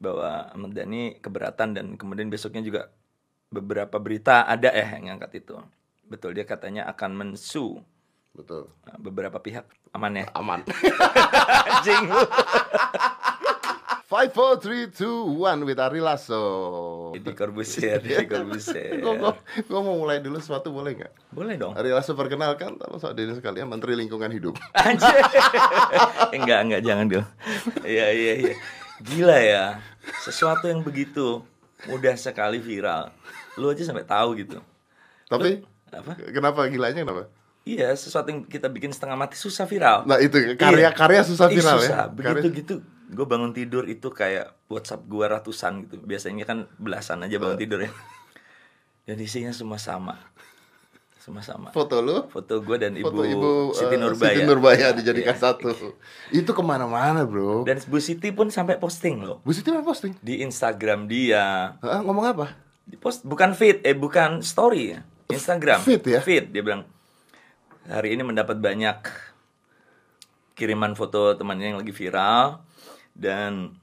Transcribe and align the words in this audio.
bahwa 0.00 0.48
Ahmad 0.50 0.72
Dhani 0.72 1.20
keberatan 1.20 1.76
dan 1.76 1.86
kemudian 2.00 2.32
besoknya 2.32 2.64
juga 2.64 2.82
beberapa 3.52 4.00
berita 4.00 4.48
ada 4.48 4.72
ya 4.72 4.96
yang 4.96 5.14
ngangkat 5.14 5.44
itu. 5.44 5.60
Betul 6.08 6.34
dia 6.34 6.48
katanya 6.48 6.88
akan 6.90 7.10
mensu 7.14 7.78
Betul. 8.34 8.70
uh, 8.88 8.98
beberapa 8.98 9.38
pihak 9.42 9.66
aman 9.92 10.24
ya. 10.24 10.26
Aman. 10.34 10.60
Anjing 11.68 12.08
lu. 12.08 12.24
Five, 14.10 14.34
four, 14.34 14.58
three, 14.58 14.90
two, 14.90 15.38
one 15.38 15.62
with 15.62 15.78
Ari 15.78 16.02
Lasso. 16.02 16.42
Di 17.14 17.30
Corbusier, 17.30 18.02
di 18.02 18.18
Corbusier. 18.26 18.98
Gue 18.98 19.80
mau 19.86 19.94
mulai 20.02 20.18
dulu 20.18 20.42
sesuatu 20.42 20.74
boleh 20.74 20.98
nggak? 20.98 21.30
Boleh 21.30 21.54
dong. 21.54 21.78
Ari 21.78 21.94
Lasso 21.94 22.18
perkenalkan, 22.18 22.74
sama 22.74 22.98
saudara 22.98 23.30
sekalian 23.38 23.70
Menteri 23.70 23.94
Lingkungan 23.94 24.34
Hidup. 24.34 24.58
Anjir. 24.82 25.14
enggak, 26.34 26.58
enggak, 26.58 26.82
jangan 26.82 27.06
dulu. 27.06 27.22
Iya, 27.86 28.06
iya, 28.10 28.32
iya. 28.50 28.54
Gila 28.98 29.38
ya. 29.38 29.64
Sesuatu 30.20 30.64
yang 30.64 30.80
begitu 30.80 31.44
mudah 31.84 32.14
sekali 32.14 32.58
viral. 32.58 33.12
Lu 33.54 33.68
aja 33.68 33.82
sampai 33.82 34.04
tahu 34.04 34.36
gitu. 34.36 34.58
Tapi 35.26 35.64
Apa? 35.88 36.12
kenapa 36.28 36.66
gilanya 36.66 37.02
kenapa? 37.02 37.24
Iya, 37.62 37.92
sesuatu 37.92 38.26
yang 38.26 38.42
kita 38.42 38.66
bikin 38.66 38.88
setengah 38.88 39.16
mati 39.16 39.36
susah 39.36 39.64
viral. 39.64 40.02
Nah 40.04 40.16
itu 40.16 40.56
karya-karya 40.56 41.20
susah 41.22 41.46
Ih, 41.46 41.56
viral 41.56 41.78
susah. 41.78 42.02
ya. 42.02 42.02
Begitu 42.08 42.40
Karya- 42.40 42.56
gitu, 42.56 42.74
gue 43.06 43.26
bangun 43.26 43.52
tidur 43.52 43.84
itu 43.84 44.08
kayak 44.08 44.56
WhatsApp 44.66 45.04
gue 45.04 45.24
ratusan 45.24 45.72
gitu. 45.84 46.00
Biasanya 46.00 46.44
kan 46.44 46.58
belasan 46.76 47.20
aja 47.20 47.36
Eh. 47.36 47.38
bangun 47.38 47.58
tidur 47.58 47.80
ya. 47.80 47.92
Dan 49.04 49.16
isinya 49.18 49.50
semua 49.50 49.76
sama. 49.76 50.16
Semua 51.20 51.44
sama. 51.44 51.68
Foto 51.68 52.00
lu, 52.00 52.24
Foto 52.26 52.64
gue 52.64 52.80
dan 52.80 52.96
ibu, 52.96 53.12
foto 53.12 53.22
ibu 53.22 53.50
Siti 53.70 53.92
eh, 53.92 54.00
Nurbaya. 54.00 54.32
Siti 54.32 54.42
Nurbaya 54.42 54.86
dijadikan 54.90 55.36
Iya. 55.36 55.42
satu. 55.42 55.68
Itu 56.32 56.50
ke 56.50 56.62
mana-mana 56.64 57.28
bro. 57.28 57.60
Dan 57.62 57.76
Bu 57.84 58.00
Siti 58.00 58.32
pun 58.32 58.48
sampai 58.48 58.80
posting 58.80 59.20
loh 59.20 59.44
Bu 59.44 59.52
Siti 59.52 59.68
mana 59.68 59.84
posting? 59.84 60.16
di 60.18 60.40
Instagram 60.40 61.04
dia. 61.04 61.76
Hah, 61.76 62.00
ngomong 62.00 62.24
apa? 62.26 62.56
Di 62.82 62.96
post 62.96 63.22
bukan 63.22 63.52
feed, 63.52 63.84
eh 63.84 63.92
bukan 63.92 64.40
story 64.40 64.96
ya. 64.96 65.04
Instagram. 65.28 65.78
Feed 65.78 66.02
ya? 66.02 66.18
Feed 66.18 66.50
dia 66.50 66.64
bilang 66.64 66.88
hari 67.84 68.16
ini 68.16 68.24
mendapat 68.24 68.56
banyak 68.56 68.98
kiriman 70.54 70.92
foto 70.92 71.32
temannya 71.34 71.72
yang 71.72 71.78
lagi 71.78 71.92
viral 71.92 72.60
dan 73.12 73.76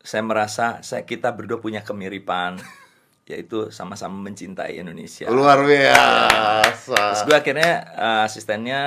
saya 0.00 0.22
merasa 0.22 0.80
saya 0.80 1.04
kita 1.04 1.32
berdua 1.32 1.56
punya 1.56 1.80
kemiripan 1.80 2.56
yaitu 3.28 3.68
sama-sama 3.68 4.16
mencintai 4.24 4.80
Indonesia. 4.80 5.28
Luar 5.28 5.60
Terus 5.60 5.68
biasa. 5.68 7.28
gue 7.28 7.36
akhirnya 7.36 7.72
eh, 7.92 8.20
asistennya 8.24 8.80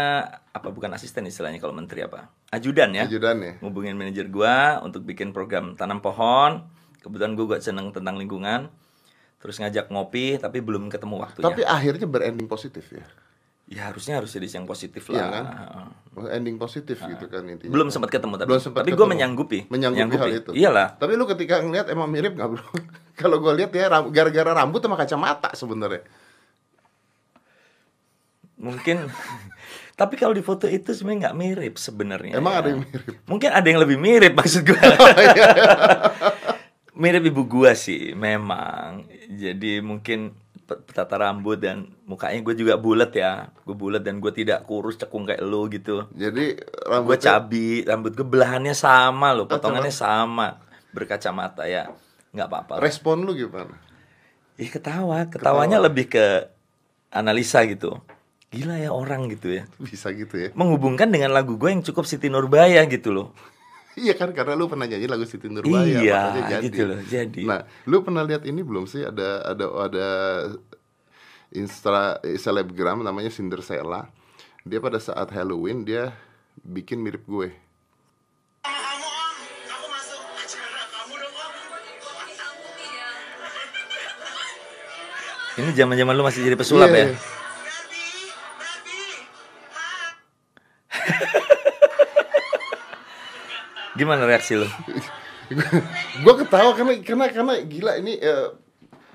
apa 0.51 0.67
bukan 0.73 0.89
asisten 0.97 1.29
istilahnya 1.29 1.61
kalau 1.61 1.77
menteri 1.77 2.01
apa? 2.01 2.33
Ajudan 2.49 2.91
ya. 2.97 3.05
Ajudan 3.05 3.37
ya. 3.39 3.53
Ngubungin 3.61 3.93
manajer 3.95 4.27
gua 4.27 4.81
untuk 4.81 5.05
bikin 5.05 5.31
program 5.31 5.77
tanam 5.77 6.01
pohon. 6.01 6.65
Kebetulan 6.99 7.37
gue 7.37 7.45
gak 7.53 7.63
seneng 7.63 7.93
tentang 7.93 8.17
lingkungan. 8.17 8.73
Terus 9.41 9.57
ngajak 9.61 9.93
ngopi 9.93 10.41
tapi 10.41 10.59
belum 10.59 10.89
ketemu 10.89 11.21
waktunya. 11.21 11.45
Tapi 11.45 11.61
akhirnya 11.61 12.05
berending 12.09 12.49
positif 12.49 12.89
ya. 12.91 13.05
Ya 13.71 13.87
harusnya 13.87 14.19
harus 14.19 14.35
jadi 14.35 14.59
yang 14.59 14.67
positif 14.67 15.07
lah. 15.07 15.15
Iya 15.15 15.25
kan? 15.31 15.45
Ending 16.35 16.59
positif 16.59 16.99
gitu 16.99 17.25
kan 17.31 17.47
intinya. 17.47 17.71
Belum 17.71 17.87
sempat 17.87 18.11
ketemu 18.11 18.35
tapi. 18.35 18.49
Belum 18.51 18.59
sempat 18.59 18.83
tapi 18.83 18.91
gue 18.91 18.99
ketemu. 18.99 19.13
menyanggupi. 19.15 19.59
Menyanggupi 19.71 20.15
hal 20.19 20.31
itu. 20.43 20.51
Iyalah. 20.51 20.99
Tapi 20.99 21.15
lu 21.15 21.23
ketika 21.23 21.63
ngeliat 21.63 21.87
emang 21.87 22.11
mirip 22.11 22.35
gak 22.35 22.51
bro? 22.51 22.67
Kalau 23.21 23.39
gue 23.39 23.53
lihat 23.63 23.71
ya 23.71 23.87
gara-gara 24.11 24.51
rambut 24.51 24.83
sama 24.83 24.99
kacamata 24.99 25.55
sebenarnya. 25.55 26.03
Mungkin 28.59 29.07
tapi 29.99 30.17
kalau 30.17 30.33
di 30.33 30.41
foto 30.41 30.65
itu 30.65 30.93
sebenarnya 30.93 31.29
nggak 31.29 31.37
mirip 31.37 31.73
sebenarnya. 31.79 32.33
Emang 32.37 32.53
ya. 32.53 32.59
ada 32.59 32.67
yang 32.75 32.81
mirip? 32.83 33.13
Mungkin 33.25 33.49
ada 33.55 33.67
yang 33.71 33.79
lebih 33.81 33.97
mirip 33.97 34.33
maksud 34.39 34.67
gue. 34.67 34.75
Oh, 34.77 35.09
iya. 35.15 35.49
mirip 36.91 37.23
ibu 37.23 37.47
gua 37.47 37.71
sih 37.71 38.13
memang. 38.13 39.07
Jadi 39.31 39.79
mungkin 39.79 40.40
tata 40.79 41.15
rambut 41.19 41.59
dan 41.59 41.89
mukanya 42.07 42.39
gue 42.43 42.55
juga 42.55 42.79
bulat 42.79 43.11
ya. 43.11 43.49
Gue 43.65 43.75
bulat 43.75 44.01
dan 44.01 44.23
gue 44.23 44.31
tidak 44.31 44.63
kurus 44.63 44.95
cekung 44.95 45.27
kayak 45.27 45.43
lo 45.43 45.67
gitu. 45.67 46.07
Jadi 46.15 46.55
Gue 46.55 46.87
rambutnya 46.87 47.23
cabi, 47.23 47.83
rambut 47.83 48.13
gue 48.15 48.27
belahannya 48.27 48.75
sama 48.75 49.35
loh, 49.35 49.47
potongannya 49.47 49.93
sama. 49.93 50.59
Berkacamata 50.91 51.67
ya, 51.67 51.87
nggak 52.35 52.47
apa-apa. 52.47 52.73
respon 52.83 53.23
lu 53.23 53.31
gimana? 53.31 53.71
Ih 54.59 54.67
ketawa, 54.67 55.25
ketawanya 55.31 55.79
lebih 55.79 56.11
ke 56.11 56.51
analisa 57.11 57.63
gitu. 57.63 57.99
Gila 58.51 58.75
ya 58.83 58.91
orang 58.91 59.31
gitu 59.31 59.47
ya. 59.55 59.63
Bisa 59.79 60.11
gitu 60.11 60.35
ya. 60.35 60.49
Menghubungkan 60.51 61.07
dengan 61.07 61.31
lagu 61.31 61.55
gue 61.55 61.71
yang 61.71 61.79
cukup 61.79 62.03
Siti 62.03 62.27
Nurbaya 62.27 62.83
gitu 62.91 63.15
loh. 63.15 63.31
Iya 64.03 64.13
kan 64.15 64.31
karena 64.31 64.55
lu 64.55 64.71
pernah 64.71 64.87
nyanyi 64.87 65.03
lagu 65.03 65.27
Siti 65.27 65.51
Nurbaya 65.51 65.83
Iya, 65.83 66.31
makanya 66.31 66.47
jadi. 66.59 66.65
gitu 66.71 66.81
loh, 66.87 66.99
jadi. 67.03 67.41
Nah, 67.43 67.59
lu 67.87 67.99
pernah 68.05 68.23
lihat 68.23 68.47
ini 68.47 68.63
belum 68.63 68.87
sih 68.87 69.03
ada 69.03 69.43
ada 69.43 69.65
ada 69.67 70.07
instra 71.51 72.15
eh, 72.23 72.39
selebgram 72.39 73.03
namanya 73.03 73.27
Cinderella. 73.27 74.07
Dia 74.63 74.79
pada 74.79 74.95
saat 74.95 75.27
Halloween 75.35 75.83
dia 75.83 76.15
bikin 76.63 77.03
mirip 77.03 77.27
gue. 77.27 77.51
Ini 85.51 85.75
zaman-zaman 85.75 86.13
lu 86.15 86.23
masih 86.23 86.47
jadi 86.47 86.55
pesulap 86.55 86.87
Iya, 86.89 87.11
ya? 87.11 87.40
Gimana 94.01 94.25
reaksi 94.25 94.57
lu? 94.57 94.65
gue 96.25 96.33
ketawa 96.41 96.73
karena 96.73 96.97
karena 97.05 97.25
karena 97.29 97.53
gila 97.61 98.01
ini 98.01 98.17
eh, 98.17 98.49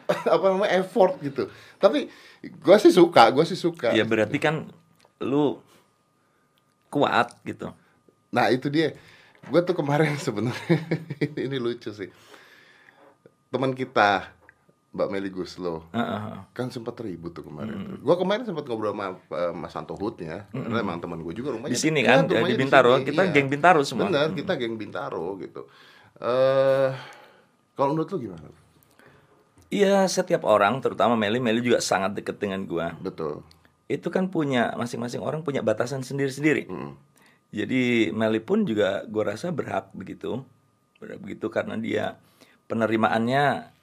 apa 0.35 0.45
namanya 0.47 0.79
effort 0.79 1.19
gitu. 1.19 1.51
Tapi 1.83 2.07
gue 2.47 2.77
sih 2.79 2.95
suka, 2.95 3.35
gue 3.35 3.43
sih 3.43 3.59
suka. 3.59 3.91
Ya 3.91 4.07
berarti 4.07 4.39
kan 4.39 4.71
lu 5.19 5.59
kuat 6.87 7.35
gitu. 7.43 7.75
Nah 8.31 8.47
itu 8.55 8.71
dia. 8.71 8.95
Gue 9.51 9.59
tuh 9.67 9.75
kemarin 9.75 10.15
sebenarnya 10.27 10.79
ini, 11.19 11.51
ini 11.51 11.57
lucu 11.59 11.91
sih. 11.91 12.11
Teman 13.51 13.75
kita 13.75 14.31
Mbak 14.97 15.09
Meli 15.13 15.29
Guslo 15.29 15.85
Heeh. 15.93 16.41
kan 16.57 16.73
sempat 16.73 16.97
ribut 17.05 17.37
tuh 17.37 17.45
kemarin. 17.45 18.01
Gua 18.01 18.17
kemarin 18.17 18.49
sempat 18.49 18.65
ngobrol 18.65 18.97
sama 18.97 19.21
eh, 19.21 19.53
Mas 19.53 19.71
Santo 19.77 19.93
Hutnya, 19.93 20.49
karena 20.49 20.81
emang 20.81 20.97
teman 21.05 21.21
gue 21.21 21.37
juga 21.37 21.53
rumahnya 21.53 21.77
Di 21.77 21.79
sini 21.79 22.01
Iya, 22.01 22.25
kan, 22.25 22.33
rumahnya 22.33 22.57
di 22.57 22.63
Bintaro. 22.65 22.93
sini, 22.97 23.05
Kita 23.13 23.23
geng 23.29 23.49
Bintaro 23.53 23.81
semua. 23.85 24.09
Benar, 24.09 24.33
kita 24.33 24.53
geng 24.57 24.81
Bintaro 24.81 25.37
gitu. 25.37 25.69
Eh 26.17 26.91
kalau 27.77 27.93
menurut 27.93 28.09
lu 28.17 28.33
gimana? 28.33 28.49
Iya, 29.69 30.09
setiap 30.09 30.49
orang, 30.49 30.81
terutama 30.81 31.13
Meli, 31.19 31.43
Meli 31.43 31.61
juga 31.61 31.85
sangat 31.85 32.17
deket 32.17 32.41
dengan 32.41 32.65
gua. 32.65 32.97
Betul. 32.97 33.45
Itu 33.85 34.09
kan 34.09 34.33
punya 34.33 34.73
masing-masing 34.81 35.21
orang 35.21 35.45
punya 35.45 35.61
batasan 35.61 36.01
sendiri-sendiri. 36.01 36.71
Mm. 36.73 36.93
Jadi 37.53 38.11
Meli 38.17 38.41
pun 38.41 38.65
juga 38.65 39.05
gua 39.11 39.37
rasa 39.37 39.53
berhak 39.53 39.93
begitu. 39.93 40.41
Berhak 40.97 41.21
begitu 41.21 41.53
karena 41.53 41.77
dia 41.77 42.17
penerimaannya 42.71 43.76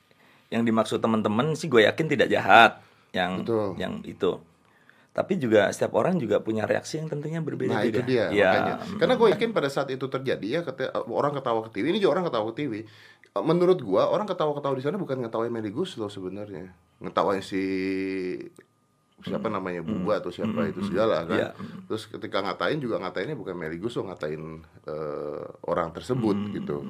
yang 0.54 0.62
dimaksud 0.62 1.02
teman-teman 1.02 1.58
sih 1.58 1.66
gue 1.66 1.82
yakin 1.90 2.06
tidak 2.06 2.30
jahat 2.30 2.78
yang 3.10 3.42
Betul. 3.42 3.74
yang 3.82 4.06
itu. 4.06 4.38
Tapi 5.14 5.38
juga 5.38 5.70
setiap 5.70 5.94
orang 5.98 6.18
juga 6.18 6.42
punya 6.42 6.66
reaksi 6.66 6.98
yang 6.98 7.10
tentunya 7.10 7.38
berbeda-beda. 7.42 7.82
Nah 7.82 7.90
itu 7.90 8.02
dia 8.06 8.34
Ya, 8.34 8.50
makanya. 8.50 8.74
Karena 8.98 9.14
gue 9.18 9.28
yakin 9.34 9.50
pada 9.54 9.70
saat 9.70 9.90
itu 9.94 10.06
terjadi 10.10 10.48
ya 10.50 10.60
kata, 10.66 11.06
orang 11.10 11.38
ketawa 11.38 11.66
ke 11.66 11.70
TV 11.74 11.94
ini 11.94 12.02
juga 12.02 12.18
orang 12.18 12.26
ketawa 12.30 12.46
ke 12.50 12.56
TV. 12.62 12.74
Menurut 13.34 13.82
gua 13.82 14.14
orang 14.14 14.30
ketawa-ketawa 14.30 14.78
di 14.78 14.86
sana 14.86 15.02
bukan 15.02 15.26
ngetawain 15.26 15.50
Meli 15.50 15.74
Guslo 15.74 16.06
sebenarnya, 16.06 16.70
ngetawain 17.02 17.42
si 17.42 17.66
siapa 19.26 19.50
namanya 19.50 19.82
Buba 19.82 20.22
atau 20.22 20.30
siapa 20.30 20.70
itu 20.70 20.86
segala 20.86 21.26
kan. 21.26 21.38
Iya. 21.42 21.50
Terus 21.90 22.14
ketika 22.14 22.46
ngatain 22.46 22.78
juga 22.78 23.02
ngatainnya 23.02 23.34
bukan 23.34 23.58
Meli 23.58 23.82
Guslo 23.82 24.06
ngatain 24.06 24.62
eh, 24.86 25.46
orang 25.66 25.90
tersebut 25.98 26.38
gitu. 26.54 26.86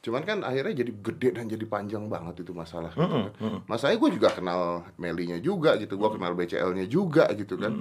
Cuman 0.00 0.24
kan 0.24 0.40
akhirnya 0.40 0.80
jadi 0.80 0.92
gede 0.96 1.28
dan 1.36 1.44
jadi 1.44 1.64
panjang 1.68 2.08
banget 2.08 2.40
itu 2.40 2.56
masalah. 2.56 2.88
gitu 2.96 3.04
kan. 3.04 3.28
Masalahnya 3.68 4.00
gue 4.00 4.10
juga 4.16 4.28
kenal 4.32 4.60
Melinya 4.96 5.36
juga 5.36 5.76
gitu, 5.76 6.00
gue 6.00 6.10
kenal 6.16 6.32
BCL-nya 6.32 6.88
juga 6.88 7.28
gitu 7.36 7.60
kan. 7.60 7.72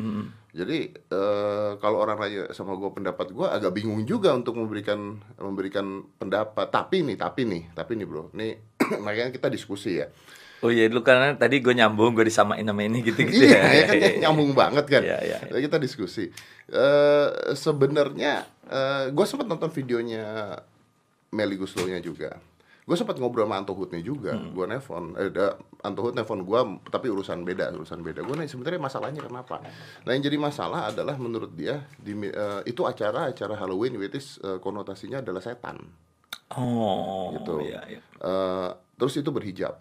Jadi 0.51 0.91
eh, 0.91 1.71
kalau 1.79 2.03
orang 2.03 2.19
nanya 2.19 2.51
sama 2.51 2.75
gue 2.75 2.91
pendapat 2.91 3.31
gue 3.31 3.47
agak 3.47 3.71
bingung 3.71 4.03
juga 4.03 4.35
untuk 4.35 4.59
memberikan 4.59 5.15
memberikan 5.39 6.03
pendapat. 6.19 6.67
Tapi 6.67 7.07
nih, 7.07 7.15
tapi 7.15 7.47
nih, 7.47 7.63
tapi 7.71 7.95
nih 7.95 8.07
bro, 8.07 8.27
nih 8.35 8.59
makanya 9.05 9.31
kita 9.31 9.47
diskusi 9.47 10.03
ya. 10.03 10.11
Oh 10.59 10.67
iya, 10.67 10.91
lu 10.91 10.99
karena 11.07 11.39
tadi 11.39 11.63
gue 11.63 11.71
nyambung, 11.71 12.11
gue 12.11 12.27
disamain 12.27 12.67
sama 12.67 12.83
ini 12.83 12.99
gitu-gitu 12.99 13.47
iya, 13.47 13.63
ya. 13.63 13.79
ya 13.79 13.83
kan 13.87 13.95
nyambung 14.27 14.51
banget 14.51 14.85
kan. 14.91 15.01
Iya, 15.07 15.17
iya. 15.23 15.39
Jadi 15.47 15.71
kita 15.71 15.79
diskusi. 15.79 16.27
Eh 16.67 17.27
sebenarnya 17.55 18.43
eh 18.67 19.07
gue 19.15 19.25
sempat 19.25 19.47
nonton 19.47 19.71
videonya 19.71 20.59
Meli 21.29 21.55
Guslo-nya 21.55 21.99
juga. 21.99 22.37
Gue 22.83 22.97
sempat 22.97 23.21
ngobrol 23.21 23.45
sama 23.45 23.61
Anto 23.61 23.77
Hutnya 23.77 24.01
juga. 24.01 24.33
Hmm. 24.33 24.49
Gue 24.49 24.65
nelfon, 24.65 25.13
eh, 25.13 25.29
da, 25.29 25.53
Anto 25.85 26.01
Hut 26.01 26.17
nelfon 26.17 26.41
gue, 26.41 26.59
tapi 26.89 27.05
urusan 27.05 27.45
beda, 27.45 27.69
urusan 27.69 28.01
beda. 28.01 28.25
Gue 28.25 28.33
nanya 28.33 28.49
sebenarnya 28.49 28.81
masalahnya 28.81 29.21
kenapa? 29.21 29.61
Nah 30.05 30.11
yang 30.11 30.25
jadi 30.25 30.41
masalah 30.41 30.89
adalah 30.89 31.13
menurut 31.15 31.53
dia 31.53 31.85
di, 32.01 32.17
eh, 32.17 32.61
itu 32.65 32.81
acara 32.89 33.29
acara 33.29 33.53
Halloween, 33.53 34.01
which 34.01 34.17
is 34.17 34.41
eh, 34.41 34.57
konotasinya 34.57 35.21
adalah 35.21 35.37
setan. 35.37 35.77
Oh, 36.57 37.29
Gitu. 37.37 37.69
iya, 37.69 37.85
iya. 37.85 38.01
Eh, 38.01 38.69
terus 38.97 39.13
itu 39.13 39.29
berhijab, 39.29 39.77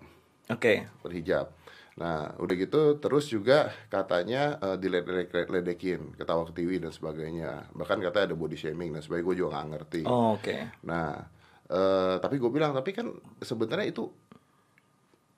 Oke. 0.53 0.85
berhijab. 1.01 1.49
Nah, 1.97 2.31
udah 2.39 2.55
gitu 2.55 3.01
terus 3.01 3.25
juga 3.27 3.73
katanya 3.89 4.61
eh, 4.61 4.77
diledek-ledekin, 4.77 6.13
ketawa 6.15 6.45
ketiwi 6.45 6.77
dan 6.79 6.93
sebagainya. 6.93 7.73
Bahkan 7.73 8.05
katanya 8.05 8.27
ada 8.31 8.37
body 8.37 8.55
shaming 8.55 8.93
dan 8.93 9.01
sebagainya. 9.01 9.27
Gue 9.27 9.37
juga 9.41 9.57
nggak 9.57 9.69
ngerti. 9.73 10.01
Oh, 10.05 10.37
Oke. 10.37 10.77
Nah, 10.85 11.25
eh, 11.69 12.17
tapi 12.21 12.37
gue 12.41 12.51
bilang, 12.53 12.73
tapi 12.73 12.91
kan 12.97 13.13
sebenarnya 13.41 13.89
itu 13.93 14.09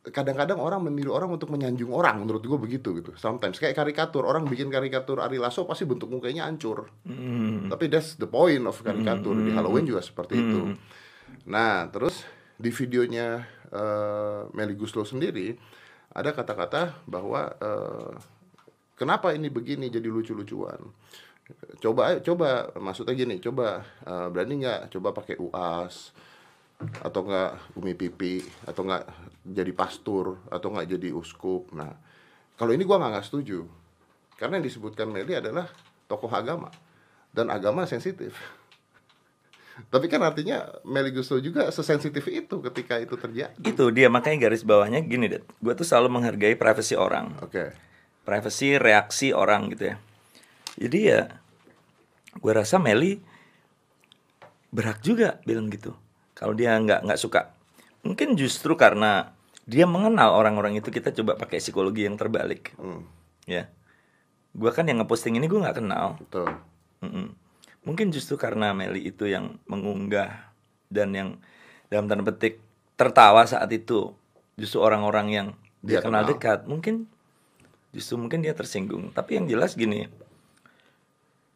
kadang-kadang 0.00 0.56
orang 0.56 0.80
meniru 0.80 1.12
orang 1.12 1.28
untuk 1.36 1.52
menyanjung 1.52 1.92
orang, 1.92 2.24
menurut 2.24 2.40
gue 2.40 2.56
begitu 2.56 2.96
gitu. 2.96 3.12
Sometimes 3.20 3.60
kayak 3.60 3.76
karikatur, 3.76 4.24
orang 4.24 4.48
bikin 4.48 4.72
karikatur 4.72 5.20
Ari 5.20 5.36
Lasso 5.36 5.68
pasti 5.68 5.84
bentuk 5.84 6.08
mukanya 6.08 6.48
hancur. 6.48 6.88
Hmm. 7.04 7.68
Tapi 7.68 7.84
that's 7.92 8.16
the 8.16 8.24
point 8.24 8.64
of 8.64 8.80
karikatur 8.80 9.36
di 9.36 9.52
Halloween 9.52 9.84
juga 9.84 10.00
seperti 10.00 10.40
itu. 10.40 10.72
Nah, 11.52 11.84
terus 11.92 12.24
di 12.56 12.72
videonya 12.72 13.44
eh, 13.68 14.40
Melly 14.56 14.72
Guslo 14.72 15.04
sendiri 15.04 15.56
ada 16.16 16.32
kata-kata 16.32 17.04
bahwa 17.04 17.52
eh, 17.60 18.12
kenapa 18.96 19.36
ini 19.36 19.52
begini 19.52 19.92
jadi 19.92 20.08
lucu-lucuan. 20.08 20.80
Coba 21.80 22.20
coba 22.20 22.70
maksudnya 22.76 23.14
gini, 23.16 23.40
coba 23.40 23.82
eh, 24.04 24.26
berani 24.30 24.64
nggak 24.64 24.92
coba 24.92 25.16
pakai 25.16 25.36
UAS 25.40 26.14
atau 26.80 27.20
nggak 27.28 27.76
umi 27.76 27.92
pipi 27.92 28.40
atau 28.64 28.88
nggak 28.88 29.04
jadi 29.44 29.72
pastur 29.76 30.40
atau 30.48 30.72
nggak 30.72 30.88
jadi 30.96 31.12
uskup. 31.12 31.68
Nah, 31.76 31.92
kalau 32.56 32.72
ini 32.72 32.88
gua 32.88 32.96
nggak 33.00 33.12
nggak 33.16 33.26
setuju 33.28 33.68
karena 34.40 34.56
yang 34.56 34.64
disebutkan 34.64 35.12
Meli 35.12 35.36
adalah 35.36 35.68
tokoh 36.08 36.32
agama 36.32 36.72
dan 37.36 37.52
agama 37.52 37.84
sensitif. 37.84 38.32
Tapi 39.92 40.08
kan 40.08 40.24
artinya 40.24 40.64
Meli 40.84 41.12
Guslo 41.12 41.40
juga 41.44 41.68
sesensitif 41.68 42.24
itu 42.32 42.60
ketika 42.64 42.96
itu 42.96 43.20
terjadi. 43.20 43.60
Itu 43.60 43.92
dia 43.92 44.08
makanya 44.08 44.48
garis 44.48 44.64
bawahnya 44.64 45.04
gini, 45.04 45.28
Det. 45.28 45.44
Gue 45.60 45.76
tuh 45.76 45.84
selalu 45.84 46.20
menghargai 46.20 46.56
privasi 46.56 46.96
orang. 46.96 47.36
Oke. 47.44 47.72
Privasi 48.24 48.76
reaksi 48.76 49.32
orang 49.32 49.72
gitu 49.72 49.92
ya. 49.92 49.96
Jadi 50.80 50.98
ya 51.12 51.39
gue 52.38 52.52
rasa 52.54 52.78
Meli 52.78 53.18
berhak 54.70 55.02
juga 55.02 55.42
bilang 55.42 55.66
gitu. 55.66 55.90
Kalau 56.38 56.54
dia 56.54 56.78
nggak 56.78 57.04
nggak 57.10 57.20
suka, 57.20 57.50
mungkin 58.06 58.38
justru 58.38 58.78
karena 58.78 59.34
dia 59.66 59.84
mengenal 59.84 60.34
orang-orang 60.34 60.78
itu 60.78 60.88
kita 60.88 61.10
coba 61.10 61.34
pakai 61.36 61.58
psikologi 61.58 62.06
yang 62.06 62.14
terbalik, 62.14 62.74
Hmm, 62.78 63.02
ya. 63.44 63.66
Gue 64.50 64.70
kan 64.74 64.86
yang 64.86 65.02
ngeposting 65.02 65.38
ini 65.38 65.46
gue 65.46 65.58
nggak 65.62 65.78
kenal, 65.78 66.18
betul. 66.18 66.48
Mm-mm. 67.02 67.34
Mungkin 67.86 68.10
justru 68.10 68.34
karena 68.34 68.74
Meli 68.74 69.10
itu 69.10 69.26
yang 69.26 69.58
mengunggah 69.66 70.50
dan 70.90 71.14
yang 71.14 71.28
dalam 71.86 72.06
tanda 72.10 72.22
petik 72.26 72.58
tertawa 72.94 73.46
saat 73.46 73.70
itu 73.72 74.12
justru 74.54 74.78
orang-orang 74.82 75.26
yang 75.32 75.46
dia, 75.80 75.98
Dia 75.98 76.04
kenal, 76.04 76.22
kenal. 76.26 76.30
dekat 76.36 76.60
mungkin 76.68 77.08
justru 77.90 78.20
mungkin 78.20 78.44
dia 78.44 78.52
tersinggung 78.52 79.08
tapi 79.10 79.40
yang 79.40 79.48
jelas 79.48 79.72
gini 79.72 80.06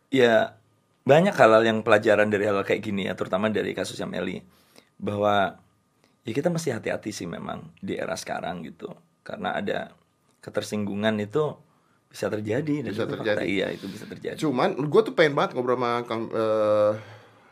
ya 0.08 0.56
banyak 1.04 1.36
hal-hal 1.36 1.62
yang 1.62 1.78
pelajaran 1.84 2.32
dari 2.32 2.48
hal 2.48 2.64
kayak 2.64 2.80
gini 2.80 3.04
ya 3.04 3.12
terutama 3.12 3.52
dari 3.52 3.76
kasusnya 3.76 4.08
Meli. 4.08 4.40
Bahwa 4.96 5.52
ya 6.24 6.32
kita 6.32 6.48
mesti 6.48 6.72
hati-hati 6.72 7.12
sih 7.12 7.28
memang 7.28 7.76
di 7.78 7.94
era 8.00 8.16
sekarang 8.16 8.64
gitu. 8.64 8.88
Karena 9.20 9.52
ada 9.56 9.92
ketersinggungan 10.40 11.20
itu 11.20 11.56
bisa 12.08 12.30
terjadi 12.30 12.86
dan 12.88 12.92
Bisa 12.94 13.04
itu 13.04 13.12
fakta. 13.12 13.20
terjadi. 13.36 13.44
iya 13.44 13.66
itu 13.68 13.86
bisa 13.90 14.04
terjadi. 14.08 14.38
Cuman 14.40 14.76
gue 14.80 15.00
tuh 15.04 15.12
pengen 15.12 15.36
banget 15.36 15.56
ngobrol 15.56 15.76
sama 15.76 16.00
eh, 16.08 16.92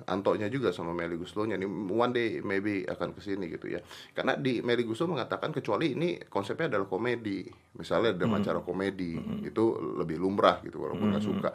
Antonya 0.03 0.51
juga 0.51 0.75
sama 0.75 0.91
Meli 0.97 1.15
Guslonya 1.21 1.55
nih. 1.61 1.69
One 1.69 2.13
day 2.15 2.29
maybe 2.43 2.83
akan 2.89 3.15
ke 3.15 3.21
sini 3.23 3.53
gitu 3.53 3.69
ya. 3.71 3.81
Karena 4.17 4.35
di 4.35 4.59
Meli 4.65 4.83
Guslo 4.83 5.07
mengatakan 5.13 5.53
kecuali 5.53 5.95
ini 5.95 6.19
konsepnya 6.27 6.73
adalah 6.73 6.89
komedi. 6.89 7.47
Misalnya 7.77 8.17
ada 8.17 8.27
acara 8.33 8.61
komedi 8.65 9.19
itu 9.45 9.65
lebih 9.99 10.17
lumrah 10.19 10.59
gitu 10.65 10.81
walaupun 10.83 11.13
nggak 11.13 11.25
suka 11.25 11.51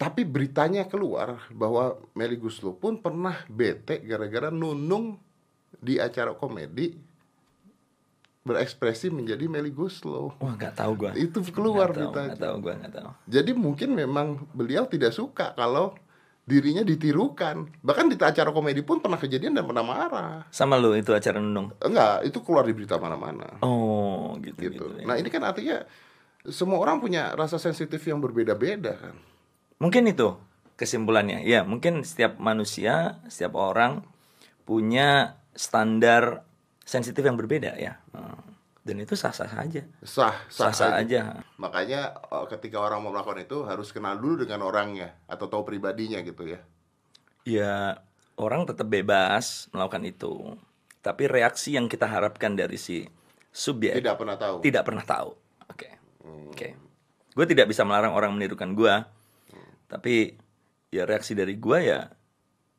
tapi 0.00 0.24
beritanya 0.24 0.88
keluar 0.88 1.44
bahwa 1.52 2.00
Meli 2.16 2.34
Guslo 2.34 2.72
pun 2.72 2.96
pernah 2.96 3.36
bete 3.46 4.00
gara-gara 4.00 4.48
nunung 4.48 5.20
di 5.76 6.00
acara 6.00 6.32
komedi 6.32 6.96
berekspresi 8.40 9.12
menjadi 9.12 9.44
Meli 9.46 9.68
Guslo 9.68 10.32
Wah 10.40 10.56
nggak 10.56 10.72
tahu 10.74 10.92
gua. 10.96 11.12
itu 11.12 11.44
keluar 11.52 11.92
Nggak 11.92 12.00
tahu, 12.00 12.08
beritanya 12.08 12.26
nggak 12.26 12.40
tahu 12.40 12.56
gua 12.58 12.74
nggak 12.74 12.94
tahu. 12.96 13.10
jadi 13.28 13.50
mungkin 13.52 13.88
memang 13.92 14.26
beliau 14.50 14.88
tidak 14.88 15.12
suka 15.12 15.52
kalau 15.52 15.92
dirinya 16.40 16.82
ditirukan. 16.82 17.70
Bahkan 17.78 18.10
di 18.10 18.18
acara 18.18 18.50
komedi 18.50 18.82
pun 18.82 18.98
pernah 18.98 19.14
kejadian 19.14 19.54
dan 19.54 19.70
pernah 19.70 19.86
marah. 19.86 20.42
Sama 20.50 20.74
lu 20.74 20.98
itu 20.98 21.14
acara 21.14 21.38
nunung. 21.38 21.70
Enggak, 21.78 22.26
itu 22.26 22.42
keluar 22.42 22.66
di 22.66 22.74
berita 22.74 22.98
mana-mana. 22.98 23.62
Oh 23.62 24.34
gitu 24.42 24.58
Gitu. 24.58 24.82
gitu. 24.82 24.84
ya. 24.98 25.06
Nah, 25.06 25.14
ini 25.14 25.30
kan 25.30 25.46
artinya 25.46 25.86
semua 26.42 26.82
orang 26.82 26.98
punya 26.98 27.38
rasa 27.38 27.54
sensitif 27.54 28.02
yang 28.02 28.18
berbeda-beda 28.18 28.98
kan. 28.98 29.14
Mungkin 29.80 30.06
itu 30.06 30.36
kesimpulannya. 30.76 31.42
Ya 31.42 31.64
mungkin 31.64 32.04
setiap 32.04 32.36
manusia, 32.36 33.18
setiap 33.26 33.56
orang 33.56 34.04
punya 34.64 35.40
standar 35.56 36.44
sensitif 36.84 37.24
yang 37.24 37.34
berbeda 37.40 37.74
ya. 37.74 37.98
Hmm. 38.12 38.38
Dan 38.80 38.96
itu 39.04 39.12
sah-sah 39.12 39.44
saja. 39.48 39.84
Sah, 40.00 40.32
sah, 40.48 40.72
Sah-sah 40.72 40.90
aja. 41.00 41.20
aja. 41.36 41.44
Makanya 41.60 42.00
eh, 42.16 42.46
ketika 42.56 42.80
orang 42.80 43.04
mau 43.04 43.12
melakukan 43.12 43.44
itu 43.44 43.64
harus 43.68 43.92
kenal 43.92 44.16
dulu 44.16 44.44
dengan 44.44 44.64
orangnya 44.64 45.16
atau 45.28 45.48
tahu 45.48 45.68
pribadinya 45.68 46.20
gitu 46.24 46.48
ya. 46.48 46.60
Ya 47.44 48.00
orang 48.36 48.64
tetap 48.64 48.88
bebas 48.88 49.68
melakukan 49.72 50.04
itu. 50.08 50.32
Tapi 51.00 51.28
reaksi 51.28 51.76
yang 51.76 51.88
kita 51.88 52.04
harapkan 52.04 52.52
dari 52.52 52.76
si 52.76 53.08
subjek 53.52 53.96
Tidak 54.00 54.16
pernah 54.16 54.36
tahu. 54.36 54.56
tidak 54.60 54.82
pernah 54.84 55.04
tahu. 55.04 55.30
Oke. 55.68 55.88
Oke. 56.52 56.68
Gue 57.32 57.46
tidak 57.48 57.68
bisa 57.68 57.84
melarang 57.84 58.12
orang 58.12 58.32
menirukan 58.32 58.72
gue. 58.72 58.94
Tapi 59.90 60.38
ya 60.94 61.02
reaksi 61.02 61.34
dari 61.34 61.58
gue 61.58 61.78
ya 61.82 62.06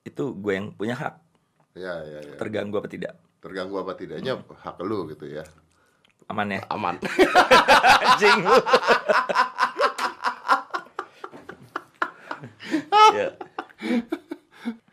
itu 0.08 0.32
gue 0.32 0.54
yang 0.56 0.72
punya 0.72 0.96
hak. 0.96 1.20
Ya, 1.76 2.00
ya, 2.08 2.24
ya. 2.24 2.40
Terganggu 2.40 2.80
apa 2.80 2.88
tidak? 2.88 3.20
Terganggu 3.44 3.76
apa 3.84 4.00
tidaknya 4.00 4.40
hak 4.40 4.80
lu 4.88 5.12
gitu 5.12 5.28
ya. 5.28 5.44
Aman 6.32 6.56
ya? 6.56 6.64
Aman. 6.72 6.96
Anjing 8.08 8.48
lu. 8.48 8.56
ya. 13.20 13.36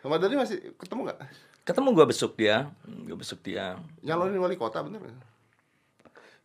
Sama 0.02 0.18
Dani 0.18 0.34
masih 0.42 0.74
ketemu 0.74 1.06
nggak? 1.06 1.18
Ketemu 1.62 1.88
gue 1.94 2.06
besok 2.08 2.32
dia, 2.34 2.72
gue 2.82 3.14
besok 3.14 3.44
dia. 3.44 3.78
Nyalonin 4.02 4.42
wali 4.42 4.58
kota 4.58 4.82
bener 4.82 5.04
nggak? 5.04 5.22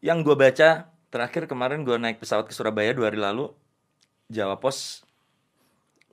Yang 0.03 0.17
gue 0.27 0.35
baca 0.35 0.69
terakhir 1.09 1.47
kemarin 1.49 1.81
gue 1.87 1.95
naik 1.95 2.19
pesawat 2.19 2.45
ke 2.45 2.53
Surabaya 2.53 2.91
dua 2.91 3.07
hari 3.09 3.17
lalu, 3.17 3.49
Jawa 4.27 4.59
Pos 4.59 5.07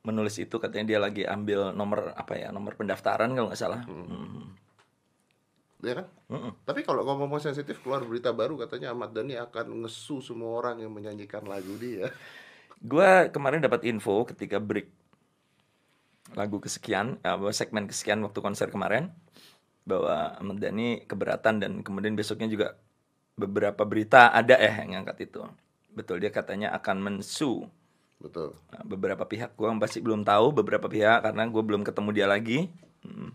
menulis 0.00 0.40
itu 0.40 0.56
katanya 0.56 0.96
dia 0.96 0.98
lagi 0.98 1.22
ambil 1.28 1.76
nomor 1.76 2.16
apa 2.16 2.32
ya 2.36 2.48
nomor 2.48 2.72
pendaftaran 2.76 3.36
kalau 3.36 3.52
nggak 3.52 3.60
salah. 3.60 3.84
Hmm. 3.84 4.56
Iya 5.80 6.04
kan? 6.04 6.06
Mm-mm. 6.28 6.52
Tapi 6.68 6.80
kalau 6.84 7.04
ngomong 7.08 7.40
sensitif 7.40 7.80
keluar 7.80 8.04
berita 8.04 8.36
baru 8.36 8.60
katanya 8.60 8.92
Ahmad 8.92 9.16
Dhani 9.16 9.40
akan 9.40 9.84
ngesu 9.84 10.20
semua 10.20 10.60
orang 10.60 10.84
yang 10.84 10.92
menyanyikan 10.92 11.44
lagu 11.48 11.72
dia. 11.80 12.12
Gue 12.80 13.32
kemarin 13.32 13.64
dapat 13.64 13.84
info 13.88 14.24
ketika 14.28 14.60
break 14.60 14.88
lagu 16.36 16.60
kesekian, 16.60 17.16
apa 17.24 17.48
segmen 17.50 17.88
kesekian 17.88 18.20
waktu 18.22 18.38
konser 18.44 18.68
kemarin 18.68 19.08
bahwa 19.88 20.36
Ahmad 20.36 20.60
Dhani 20.60 21.08
keberatan 21.08 21.64
dan 21.64 21.72
kemudian 21.80 22.12
besoknya 22.12 22.48
juga 22.48 22.76
beberapa 23.40 23.88
berita 23.88 24.28
ada 24.36 24.60
eh 24.60 24.84
yang 24.84 25.00
ngangkat 25.00 25.32
itu. 25.32 25.42
Betul 25.96 26.20
dia 26.20 26.28
katanya 26.28 26.76
akan 26.76 26.96
mensu 27.00 27.64
Betul. 28.20 28.52
Nah, 28.68 28.84
beberapa 28.84 29.24
pihak 29.24 29.56
gue 29.56 29.68
masih 29.72 30.04
belum 30.04 30.28
tahu 30.28 30.52
beberapa 30.52 30.86
pihak 30.86 31.24
karena 31.24 31.48
gue 31.48 31.62
belum 31.64 31.82
ketemu 31.82 32.10
dia 32.12 32.26
lagi. 32.28 32.68
Hmm. 33.00 33.32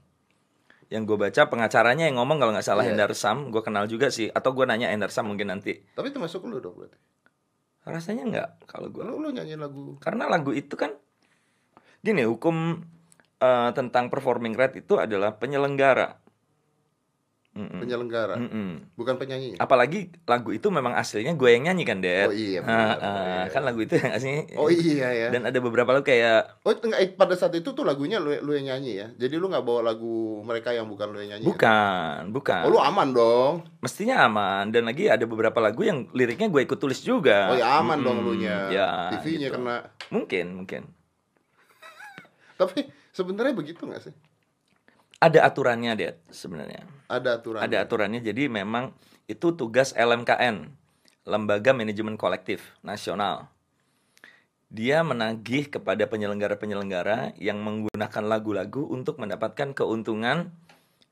Yang 0.93 1.03
gue 1.09 1.17
baca 1.17 1.41
pengacaranya 1.49 2.05
yang 2.05 2.21
ngomong 2.21 2.37
kalau 2.37 2.53
nggak 2.53 2.63
salah 2.63 2.85
Iya. 2.85 2.93
Endar 2.93 3.11
Sam, 3.17 3.49
gue 3.49 3.61
kenal 3.65 3.89
juga 3.89 4.13
sih. 4.13 4.29
Atau 4.29 4.53
gue 4.53 4.69
nanya 4.69 4.93
Endar 4.93 5.09
Sam 5.09 5.25
mungkin 5.25 5.49
nanti. 5.49 5.81
Tapi 5.97 6.13
termasuk 6.13 6.45
lu 6.45 6.61
dong 6.61 6.77
berarti. 6.77 6.97
Rasanya 7.85 8.23
nggak 8.29 8.49
kalau 8.69 8.93
gue. 8.93 9.01
Lu 9.01 9.17
lu 9.17 9.33
nyanyiin 9.33 9.57
lagu. 9.57 9.97
Karena 9.97 10.29
lagu 10.29 10.53
itu 10.53 10.77
kan 10.77 10.93
gini 12.05 12.21
hukum 12.21 12.85
eh, 13.41 13.69
tentang 13.73 14.13
performing 14.13 14.53
right 14.53 14.77
itu 14.77 15.01
adalah 15.01 15.41
penyelenggara. 15.41 16.21
Penyelenggara, 17.85 18.35
Mm-mm. 18.35 18.69
bukan 18.93 19.15
penyanyi. 19.15 19.55
Apalagi 19.55 20.09
lagu 20.23 20.49
itu 20.49 20.67
memang 20.67 20.91
aslinya 20.91 21.31
gue 21.31 21.49
yang 21.49 21.63
nyanyi 21.65 21.83
kan, 21.83 21.97
Dad. 21.99 22.27
Oh 22.27 22.33
iya, 22.33 22.59
Ah, 22.59 22.65
benar. 22.65 22.75
ah, 22.75 22.93
Oh 22.97 23.23
iya. 23.23 23.43
Kan 23.47 23.61
lagu 23.61 23.79
itu 23.79 23.93
yang 23.93 24.11
aslinya. 24.11 24.43
Oh 24.55 24.67
iya 24.67 25.07
ya. 25.11 25.27
Dan 25.29 25.41
ada 25.43 25.57
beberapa 25.57 25.89
lagu 25.89 26.01
kayak 26.01 26.61
Oh 26.61 26.73
enggak 26.73 27.13
pada 27.13 27.33
saat 27.33 27.53
itu 27.53 27.69
tuh 27.69 27.81
lagunya 27.81 28.17
lu, 28.17 28.33
lu 28.35 28.51
yang 28.53 28.67
nyanyi 28.67 28.97
ya. 28.97 29.07
Jadi 29.13 29.35
lu 29.35 29.45
nggak 29.45 29.61
bawa 29.61 29.85
lagu 29.85 30.15
mereka 30.41 30.69
yang 30.69 30.85
bukan 30.85 31.07
lu 31.07 31.19
yang 31.19 31.37
nyanyi. 31.37 31.45
ya? 31.45 31.49
bukan, 31.49 32.19
bukan. 32.31 32.61
Oh 32.63 32.71
lu 32.71 32.79
aman 32.79 33.07
dong. 33.09 33.53
Mestinya 33.79 34.25
aman 34.25 34.69
dan 34.69 34.83
lagi 34.83 35.05
ada 35.05 35.23
beberapa 35.23 35.57
lagu 35.57 35.81
yang 35.81 36.09
liriknya 36.11 36.49
gue 36.49 36.61
ikut 36.61 36.75
tulis 36.75 36.99
juga. 36.99 37.53
Oh 37.53 37.55
ya 37.55 37.77
aman 37.77 38.01
dong 38.01 38.19
Mm-mm, 38.19 38.27
lu 38.27 38.41
nya. 38.41 38.57
Ya, 38.67 38.87
TV-nya 39.13 39.47
gitu. 39.47 39.57
kena. 39.57 39.77
Mungkin, 40.09 40.45
mungkin. 40.55 40.81
Tapi 42.59 42.87
sebenarnya 43.11 43.53
begitu 43.53 43.83
nggak 43.83 44.03
sih? 44.03 44.15
ada 45.15 45.41
aturannya 45.41 45.91
deh 45.95 46.13
sebenarnya. 46.27 46.85
Ada 47.05 47.41
aturan. 47.41 47.61
Ada 47.61 47.77
aturannya. 47.85 48.21
Jadi 48.21 48.49
memang 48.49 48.93
itu 49.29 49.53
tugas 49.53 49.93
LMKN, 49.93 50.69
Lembaga 51.25 51.71
Manajemen 51.73 52.17
Kolektif 52.17 52.73
Nasional. 52.81 53.49
Dia 54.73 55.05
menagih 55.05 55.69
kepada 55.69 56.09
penyelenggara-penyelenggara 56.09 57.37
yang 57.37 57.61
menggunakan 57.61 58.23
lagu-lagu 58.25 58.89
untuk 58.89 59.21
mendapatkan 59.21 59.71
keuntungan 59.77 60.51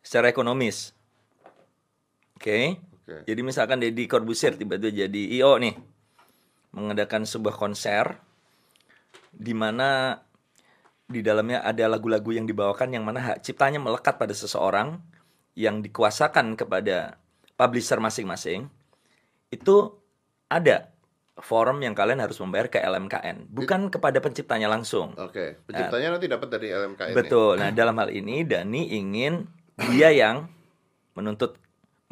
secara 0.01 0.27
ekonomis. 0.33 0.91
Oke. 2.35 2.81
Oke. 3.03 3.27
Jadi 3.29 3.41
misalkan 3.45 3.79
Deddy 3.79 4.09
Corbuzier 4.09 4.57
tiba-tiba 4.57 5.05
jadi 5.07 5.21
IO 5.39 5.59
nih, 5.61 5.75
mengadakan 6.73 7.23
sebuah 7.23 7.55
konser 7.55 8.17
di 9.33 9.53
mana 9.53 10.21
di 11.09 11.21
dalamnya 11.21 11.61
ada 11.61 11.85
lagu-lagu 11.85 12.33
yang 12.33 12.49
dibawakan 12.49 12.89
yang 12.95 13.05
mana 13.05 13.21
hak 13.21 13.45
ciptanya 13.45 13.77
melekat 13.77 14.17
pada 14.17 14.33
seseorang 14.33 14.97
yang 15.53 15.81
dikuasakan 15.85 16.57
kepada 16.57 17.17
publisher 17.53 18.01
masing-masing. 18.01 18.69
Itu 19.53 20.01
ada 20.49 20.89
forum 21.37 21.81
yang 21.81 21.97
kalian 21.97 22.21
harus 22.21 22.37
membayar 22.37 22.69
ke 22.69 22.77
LMKN, 22.77 23.49
bukan 23.49 23.89
kepada 23.89 24.21
penciptanya 24.21 24.69
langsung. 24.69 25.17
Oke. 25.17 25.57
Penciptanya 25.65 26.17
nanti 26.17 26.29
dapat 26.29 26.47
dari 26.49 26.69
LMKN. 26.69 27.13
ya? 27.13 27.15
Betul. 27.17 27.53
Nah, 27.57 27.69
dalam 27.79 27.97
hal 27.97 28.13
ini 28.13 28.45
Dani 28.45 28.93
ingin 28.93 29.45
dia 29.93 30.13
yang 30.13 30.45
menuntut. 31.17 31.57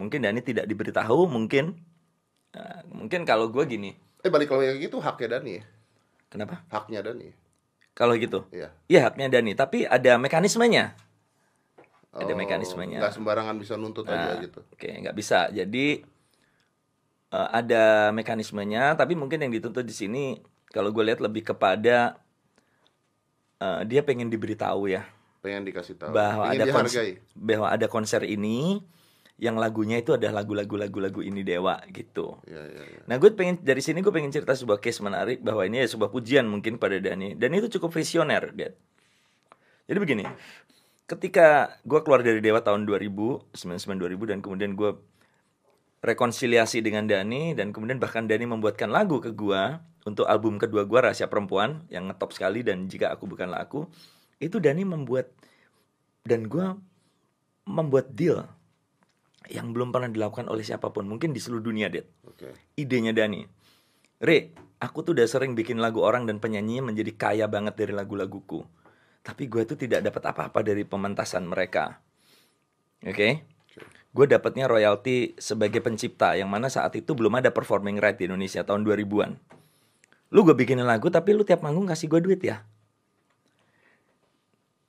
Mungkin 0.01 0.25
Dani 0.25 0.41
tidak 0.41 0.65
diberitahu, 0.65 1.29
mungkin 1.29 1.77
Nah, 2.51 2.83
mungkin 2.91 3.23
kalau 3.23 3.47
gue 3.47 3.63
gini, 3.63 3.95
Eh 4.21 4.29
balik 4.29 4.51
kalau 4.51 4.61
yang 4.61 4.75
gitu 4.77 4.99
haknya 4.99 5.39
Dani 5.39 5.51
ya? 5.57 5.63
kenapa? 6.27 6.61
Haknya 6.67 6.99
Dani. 6.99 7.31
Kalau 7.95 8.15
gitu, 8.15 8.47
Iya. 8.51 8.71
iya 8.87 9.07
haknya 9.07 9.27
Dani, 9.31 9.51
tapi 9.55 9.83
ada 9.87 10.15
mekanismenya. 10.19 10.95
Ada 12.11 12.33
Oh, 12.33 12.37
mekanismenya. 12.37 12.99
Nggak 12.99 13.15
sembarangan 13.15 13.55
bisa 13.55 13.79
nuntut 13.79 14.03
aja 14.03 14.35
Nah, 14.35 14.43
gitu. 14.43 14.59
Oke, 14.67 14.91
nggak 14.91 15.15
bisa. 15.15 15.47
Jadi 15.47 16.03
eh, 17.31 17.49
ada 17.49 18.11
mekanismenya, 18.11 18.93
tapi 18.93 19.15
mungkin 19.15 19.39
yang 19.39 19.51
dituntut 19.51 19.87
di 19.87 19.95
sini 19.95 20.35
kalau 20.67 20.91
gue 20.91 21.03
lihat 21.07 21.23
lebih 21.23 21.47
kepada 21.47 22.19
eh, 23.57 23.81
dia 23.87 24.01
pengen 24.03 24.27
diberitahu 24.27 24.91
ya 24.91 25.07
Pengen 25.39 25.65
dikasih 25.65 25.97
tahu. 25.97 26.11
bahwa 26.13 26.51
Pengen 26.51 26.61
ada 26.61 26.65
konser, 26.69 27.03
bahwa 27.33 27.67
ada 27.71 27.87
konser 27.87 28.21
ini 28.23 28.83
yang 29.41 29.57
lagunya 29.57 29.97
itu 29.97 30.13
ada 30.13 30.29
lagu-lagu 30.29 30.77
lagu-lagu 30.77 31.25
ini 31.25 31.41
dewa 31.41 31.81
gitu. 31.89 32.37
Iya, 32.45 32.61
iya, 32.61 32.83
iya. 32.85 33.01
Nah 33.09 33.17
gue 33.17 33.33
pengen 33.33 33.57
dari 33.57 33.81
sini 33.81 34.05
gue 34.05 34.13
pengen 34.13 34.29
cerita 34.29 34.53
sebuah 34.53 34.77
case 34.77 35.01
menarik 35.01 35.41
bahwa 35.41 35.65
ini 35.65 35.81
ya 35.81 35.89
sebuah 35.89 36.13
pujian 36.13 36.45
mungkin 36.45 36.77
pada 36.77 37.01
Dani 37.01 37.33
dan 37.33 37.49
itu 37.57 37.71
cukup 37.73 37.89
visioner 37.89 38.53
Dad. 38.53 38.77
Jadi 39.89 39.97
begini, 39.97 40.23
ketika 41.11 41.75
gue 41.83 41.99
keluar 42.07 42.23
dari 42.23 42.39
Dewa 42.39 42.63
tahun 42.63 42.87
2000, 42.87 43.51
99 43.51 43.99
2000 43.99 44.31
dan 44.31 44.39
kemudian 44.39 44.71
gue 44.79 44.95
rekonsiliasi 46.01 46.79
dengan 46.79 47.05
Dani 47.05 47.51
dan 47.51 47.75
kemudian 47.75 47.99
bahkan 47.99 48.25
Dani 48.25 48.47
membuatkan 48.47 48.87
lagu 48.87 49.19
ke 49.19 49.35
gue 49.35 49.61
untuk 50.07 50.25
album 50.25 50.57
kedua 50.57 50.87
gue 50.87 50.99
Rahasia 51.03 51.29
Perempuan 51.29 51.85
yang 51.93 52.09
ngetop 52.09 52.33
sekali 52.33 52.65
dan 52.65 52.89
jika 52.89 53.13
aku 53.13 53.29
bukanlah 53.29 53.61
aku 53.61 53.85
itu 54.41 54.57
Dani 54.57 54.81
membuat 54.81 55.29
dan 56.25 56.49
gue 56.49 56.73
membuat 57.69 58.09
deal 58.17 58.41
yang 59.51 59.69
belum 59.75 59.93
pernah 59.93 60.09
dilakukan 60.09 60.49
oleh 60.49 60.65
siapa 60.65 60.89
pun 60.89 61.05
mungkin 61.05 61.35
di 61.35 61.41
seluruh 61.43 61.61
dunia 61.61 61.91
Dad 61.91 62.07
Oke. 62.25 62.49
idenya 62.79 63.13
Dani. 63.13 63.45
Re, 64.21 64.53
aku 64.81 65.05
tuh 65.05 65.17
udah 65.17 65.25
sering 65.29 65.53
bikin 65.53 65.77
lagu 65.77 66.01
orang 66.01 66.25
dan 66.25 66.37
penyanyinya 66.41 66.93
menjadi 66.93 67.11
kaya 67.13 67.45
banget 67.49 67.73
dari 67.77 67.93
lagu-laguku. 67.93 68.61
Tapi 69.21 69.45
gue 69.45 69.63
tuh 69.69 69.77
tidak 69.77 70.01
dapat 70.01 70.33
apa-apa 70.33 70.59
dari 70.65 70.81
pementasan 70.81 71.45
mereka. 71.45 72.01
Oke? 73.05 73.45
Gue 74.11 74.25
dapatnya 74.27 74.67
royalti 74.67 75.37
sebagai 75.39 75.79
pencipta 75.79 76.35
yang 76.35 76.51
mana 76.51 76.67
saat 76.67 76.91
itu 76.99 77.15
belum 77.15 77.39
ada 77.39 77.53
performing 77.53 78.01
right 78.01 78.17
di 78.17 78.27
Indonesia 78.27 78.65
tahun 78.65 78.83
2000-an. 78.83 79.31
Lu 80.35 80.43
gue 80.43 80.55
bikinin 80.55 80.83
lagu 80.83 81.07
tapi 81.07 81.31
lu 81.31 81.47
tiap 81.47 81.63
manggung 81.63 81.87
kasih 81.87 82.11
gue 82.11 82.19
duit 82.19 82.41
ya. 82.43 82.65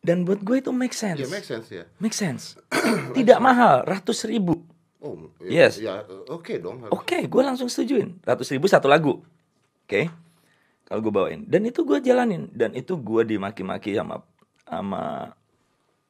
Dan 0.03 0.27
buat 0.27 0.43
gue 0.43 0.59
itu 0.59 0.75
make 0.75 0.97
sense. 0.97 1.23
Iya, 1.23 1.31
make 1.31 1.47
sense 1.47 1.69
ya. 1.71 1.85
Make 2.03 2.17
sense. 2.17 2.59
tidak 3.19 3.39
mahal, 3.39 3.87
ratus 3.87 4.27
ribu. 4.27 4.59
Oh, 5.03 5.31
Yes. 5.43 5.79
ya, 5.83 6.03
oke 6.31 6.59
dong. 6.63 6.83
harus. 6.83 6.95
Oke, 6.95 7.27
gue 7.27 7.43
langsung 7.43 7.71
setujuin. 7.71 8.23
Ratus 8.23 8.51
ribu 8.51 8.67
satu 8.67 8.91
lagu. 8.91 9.23
Oke. 9.87 10.11
Kalau 10.93 11.01
gue 11.01 11.09
bawain. 11.09 11.41
Dan 11.49 11.65
itu 11.65 11.89
gue 11.89 12.05
jalanin. 12.05 12.53
Dan 12.53 12.77
itu 12.77 13.01
gue 13.01 13.25
dimaki-maki 13.25 13.97
sama 13.97 14.21
sama 14.69 15.33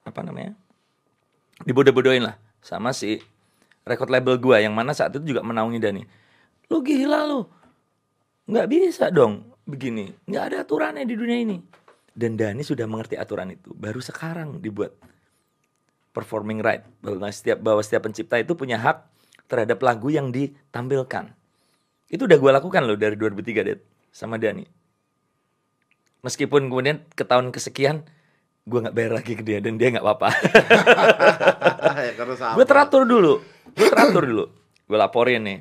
apa 0.03 0.21
namanya? 0.27 0.59
Dibodoh-bodohin 1.63 2.27
lah 2.27 2.35
sama 2.59 2.91
si 2.91 3.23
record 3.87 4.11
label 4.11 4.43
gue 4.43 4.59
yang 4.59 4.75
mana 4.75 4.91
saat 4.91 5.15
itu 5.15 5.23
juga 5.23 5.47
menaungi 5.47 5.79
Dani. 5.79 6.03
Lu 6.67 6.83
gila 6.83 7.31
lu. 7.31 7.47
Nggak 8.51 8.67
bisa 8.67 9.07
dong 9.15 9.55
begini. 9.71 10.11
Nggak 10.27 10.45
ada 10.51 10.57
aturannya 10.67 11.07
di 11.07 11.15
dunia 11.15 11.39
ini. 11.39 11.63
Dan 12.11 12.35
Dani 12.35 12.67
sudah 12.67 12.91
mengerti 12.91 13.15
aturan 13.15 13.55
itu. 13.55 13.71
Baru 13.79 14.03
sekarang 14.03 14.59
dibuat 14.59 14.99
performing 16.11 16.59
right 16.59 16.83
bahwa 16.99 17.31
setiap 17.31 17.63
bahwa 17.63 17.87
setiap 17.87 18.11
pencipta 18.11 18.35
itu 18.43 18.59
punya 18.59 18.83
hak 18.83 19.07
terhadap 19.47 19.79
lagu 19.79 20.11
yang 20.11 20.35
ditampilkan. 20.35 21.31
Itu 22.11 22.27
udah 22.27 22.35
gue 22.35 22.51
lakukan 22.51 22.83
loh 22.83 22.99
dari 22.99 23.15
2003 23.15 23.63
Det 23.63 23.92
sama 24.13 24.37
Dani. 24.37 24.69
Meskipun 26.23 26.71
kemudian 26.71 27.03
ke 27.17 27.27
tahun 27.27 27.51
kesekian 27.51 28.07
gue 28.63 28.79
nggak 28.79 28.95
bayar 28.95 29.13
lagi 29.19 29.35
ke 29.35 29.43
dia 29.43 29.59
dan 29.59 29.75
dia 29.75 29.91
nggak 29.91 30.07
apa-apa. 30.07 30.29
ya, 32.07 32.13
gue 32.55 32.67
teratur 32.69 33.03
dulu, 33.03 33.43
gue 33.75 33.89
teratur 33.91 34.23
dulu. 34.23 34.45
Gue 34.87 34.99
laporin 35.01 35.43
nih, 35.43 35.59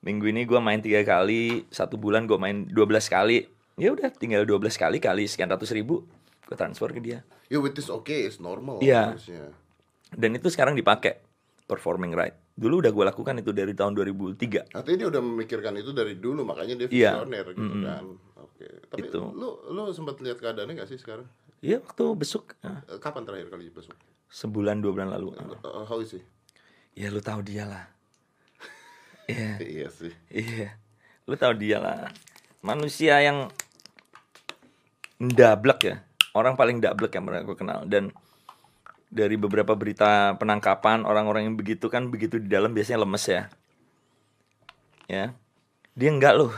minggu 0.00 0.32
ini 0.32 0.48
gue 0.48 0.56
main 0.56 0.80
tiga 0.80 1.04
kali, 1.04 1.68
satu 1.68 2.00
bulan 2.00 2.24
gue 2.24 2.40
main 2.40 2.64
12 2.64 2.72
kali. 3.12 3.44
Ya 3.76 3.92
udah, 3.92 4.08
tinggal 4.16 4.48
12 4.48 4.80
kali 4.80 4.96
kali 4.96 5.28
sekian 5.28 5.52
ratus 5.52 5.76
ribu, 5.76 6.08
gue 6.48 6.56
transfer 6.56 6.88
ke 6.88 7.04
dia. 7.04 7.20
Ya, 7.52 7.60
which 7.60 7.76
is 7.76 7.92
okay, 7.92 8.24
it's 8.24 8.40
normal 8.40 8.80
Iya. 8.80 9.12
harusnya. 9.12 9.52
Dan 10.08 10.32
itu 10.40 10.48
sekarang 10.48 10.72
dipakai 10.72 11.20
performing 11.68 12.16
right. 12.16 12.32
Dulu 12.58 12.82
udah 12.82 12.90
gue 12.90 13.04
lakukan 13.06 13.34
itu 13.38 13.54
dari 13.54 13.70
tahun 13.70 13.94
2003. 13.94 14.74
Artinya 14.74 14.96
dia 14.98 15.08
udah 15.08 15.22
memikirkan 15.22 15.78
itu 15.78 15.94
dari 15.94 16.18
dulu, 16.18 16.42
makanya 16.42 16.74
dia 16.74 16.88
Iya. 16.90 17.10
visioner 17.14 17.46
gitu 17.48 17.62
Mm-mm. 17.62 17.84
kan. 17.86 18.04
Oke. 18.36 18.66
Tapi 18.90 19.06
Itu. 19.06 19.20
lu 19.30 19.48
lu 19.70 19.82
sempat 19.94 20.18
lihat 20.18 20.42
keadaannya 20.42 20.74
gak 20.76 20.90
sih 20.90 20.98
sekarang? 20.98 21.30
Iya 21.58 21.78
waktu 21.78 22.04
besuk 22.14 22.54
ah, 22.60 22.82
Eh, 22.84 22.98
Kapan 22.98 23.22
terakhir 23.22 23.48
kali 23.48 23.70
besok? 23.70 23.94
sebulan 24.28 24.78
dua 24.78 24.92
bulan 24.92 25.08
lalu. 25.08 25.32
Uh, 25.62 25.86
how 25.86 25.98
is 25.98 26.12
he? 26.12 26.20
Ya 26.92 27.08
lu 27.08 27.18
tahu 27.18 27.40
dia 27.40 27.62
lah. 27.64 27.86
Iya, 29.24 29.54
iya 29.78 29.86
sih. 29.88 30.12
iya. 30.28 30.74
Lu 31.24 31.32
tahu 31.32 31.54
dia 31.54 31.78
lah. 31.78 32.10
Manusia 32.58 33.22
yang 33.22 33.48
ndablek 35.18 35.80
ya. 35.84 35.96
Orang 36.32 36.54
paling 36.54 36.78
ndablek 36.78 37.10
yang 37.10 37.24
pernah 37.24 37.40
gue 37.40 37.56
kenal 37.56 37.80
dan 37.84 38.10
dari 39.08 39.40
beberapa 39.40 39.72
berita 39.72 40.36
penangkapan 40.36 41.08
orang-orang 41.08 41.48
yang 41.48 41.56
begitu 41.56 41.88
kan 41.88 42.12
begitu 42.12 42.36
di 42.36 42.48
dalam 42.48 42.72
biasanya 42.76 43.04
lemes 43.04 43.24
ya. 43.24 43.42
Ya. 45.08 45.32
Dia 45.96 46.10
enggak 46.12 46.36
loh. 46.36 46.52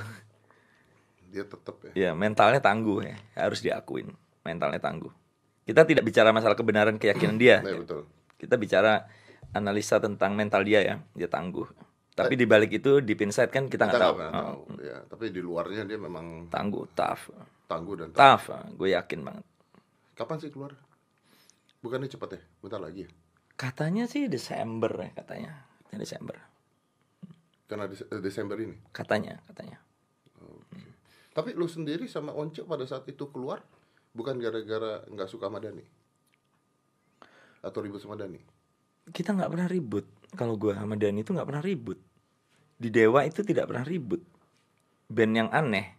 Dia 1.30 1.46
tetap 1.46 1.78
ya. 1.90 1.92
Ya, 1.94 2.10
mentalnya 2.12 2.58
tangguh 2.58 3.06
ya. 3.06 3.16
Harus 3.38 3.62
diakuin. 3.62 4.10
Mentalnya 4.42 4.82
tangguh. 4.82 5.14
Kita 5.62 5.86
tidak 5.86 6.02
bicara 6.02 6.34
masalah 6.34 6.58
kebenaran 6.58 6.98
keyakinan 6.98 7.38
dia. 7.38 7.62
Nah, 7.62 7.78
betul. 7.78 8.10
Kita 8.34 8.58
bicara 8.58 9.06
analisa 9.54 10.02
tentang 10.02 10.34
mental 10.34 10.66
dia 10.66 10.82
ya. 10.82 10.96
Dia 11.14 11.30
tangguh. 11.30 11.70
Tapi 12.10 12.34
di 12.34 12.44
balik 12.44 12.74
itu 12.74 12.98
deep 13.00 13.22
inside 13.22 13.48
kan 13.54 13.70
kita 13.70 13.86
nggak 13.86 14.02
tahu. 14.02 14.14
pernah 14.18 14.30
Oh, 14.34 14.42
tahu. 14.42 14.60
Ya, 14.82 14.98
tapi 15.06 15.30
di 15.30 15.40
luarnya 15.40 15.86
dia 15.86 15.96
memang 15.96 16.50
Tangguh, 16.50 16.84
tough. 16.92 17.32
tangguh 17.70 17.94
dan 17.94 18.10
Tough, 18.10 18.50
gue 18.74 18.88
yakin 18.98 19.20
banget. 19.22 19.44
Kapan 20.18 20.36
sih 20.42 20.50
keluar? 20.50 20.74
Bukannya 21.80 22.08
cepat 22.12 22.36
ya? 22.36 22.40
Bentar 22.60 22.80
lagi 22.80 23.04
ya? 23.04 23.10
Katanya 23.56 24.08
sih 24.08 24.28
Desember 24.28 24.92
ya 24.92 25.10
katanya. 25.16 25.52
Katanya 25.84 26.00
Desember. 26.00 26.36
Karena 27.68 27.84
Des- 27.88 28.08
eh, 28.08 28.20
Desember 28.20 28.56
ini. 28.60 28.76
Katanya, 28.90 29.40
katanya. 29.48 29.78
Tapi 31.30 31.54
lu 31.54 31.70
sendiri 31.70 32.10
sama 32.10 32.34
Once 32.34 32.60
pada 32.66 32.82
saat 32.84 33.06
itu 33.06 33.30
keluar 33.30 33.62
bukan 34.10 34.34
gara-gara 34.42 35.06
nggak 35.06 35.30
suka 35.30 35.46
sama 35.46 35.62
Dani? 35.62 35.84
Atau 37.62 37.80
ribut 37.86 38.02
sama 38.02 38.18
Dani? 38.18 38.40
Kita 39.08 39.32
nggak 39.38 39.50
pernah 39.52 39.68
ribut. 39.70 40.06
Kalau 40.34 40.58
gue 40.58 40.74
sama 40.74 40.98
Dani 40.98 41.22
itu 41.22 41.30
nggak 41.30 41.48
pernah 41.48 41.62
ribut. 41.62 41.98
Di 42.80 42.88
Dewa 42.90 43.22
itu 43.22 43.46
tidak 43.46 43.70
pernah 43.70 43.84
ribut. 43.86 44.22
Band 45.06 45.32
yang 45.36 45.50
aneh. 45.52 45.96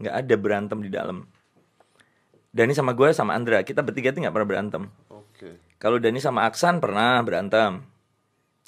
nggak 0.00 0.16
ada 0.16 0.34
berantem 0.40 0.78
di 0.80 0.88
dalam. 0.88 1.28
Dani 2.50 2.74
sama 2.74 2.98
gue 2.98 3.14
sama 3.14 3.38
Andra, 3.38 3.62
kita 3.62 3.82
bertiga 3.86 4.10
itu 4.10 4.18
nggak 4.26 4.34
pernah 4.34 4.48
berantem. 4.48 4.82
Oke. 5.06 5.62
Kalau 5.78 6.02
Dani 6.02 6.18
sama 6.18 6.50
Aksan 6.50 6.82
pernah 6.82 7.22
berantem. 7.22 7.86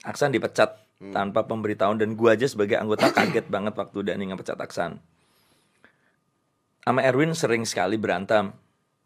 Aksan 0.06 0.30
dipecat 0.30 0.78
tanpa 1.10 1.42
pemberitahuan 1.42 1.98
dan 1.98 2.14
gua 2.14 2.38
aja 2.38 2.46
sebagai 2.46 2.78
anggota 2.78 3.10
kaget 3.16 3.50
banget 3.50 3.74
waktu 3.74 3.98
Dani 4.06 4.30
ngepecat 4.30 4.58
Aksan. 4.62 5.02
Sama 6.82 7.02
Erwin 7.02 7.34
sering 7.34 7.66
sekali 7.66 7.98
berantem. 7.98 8.54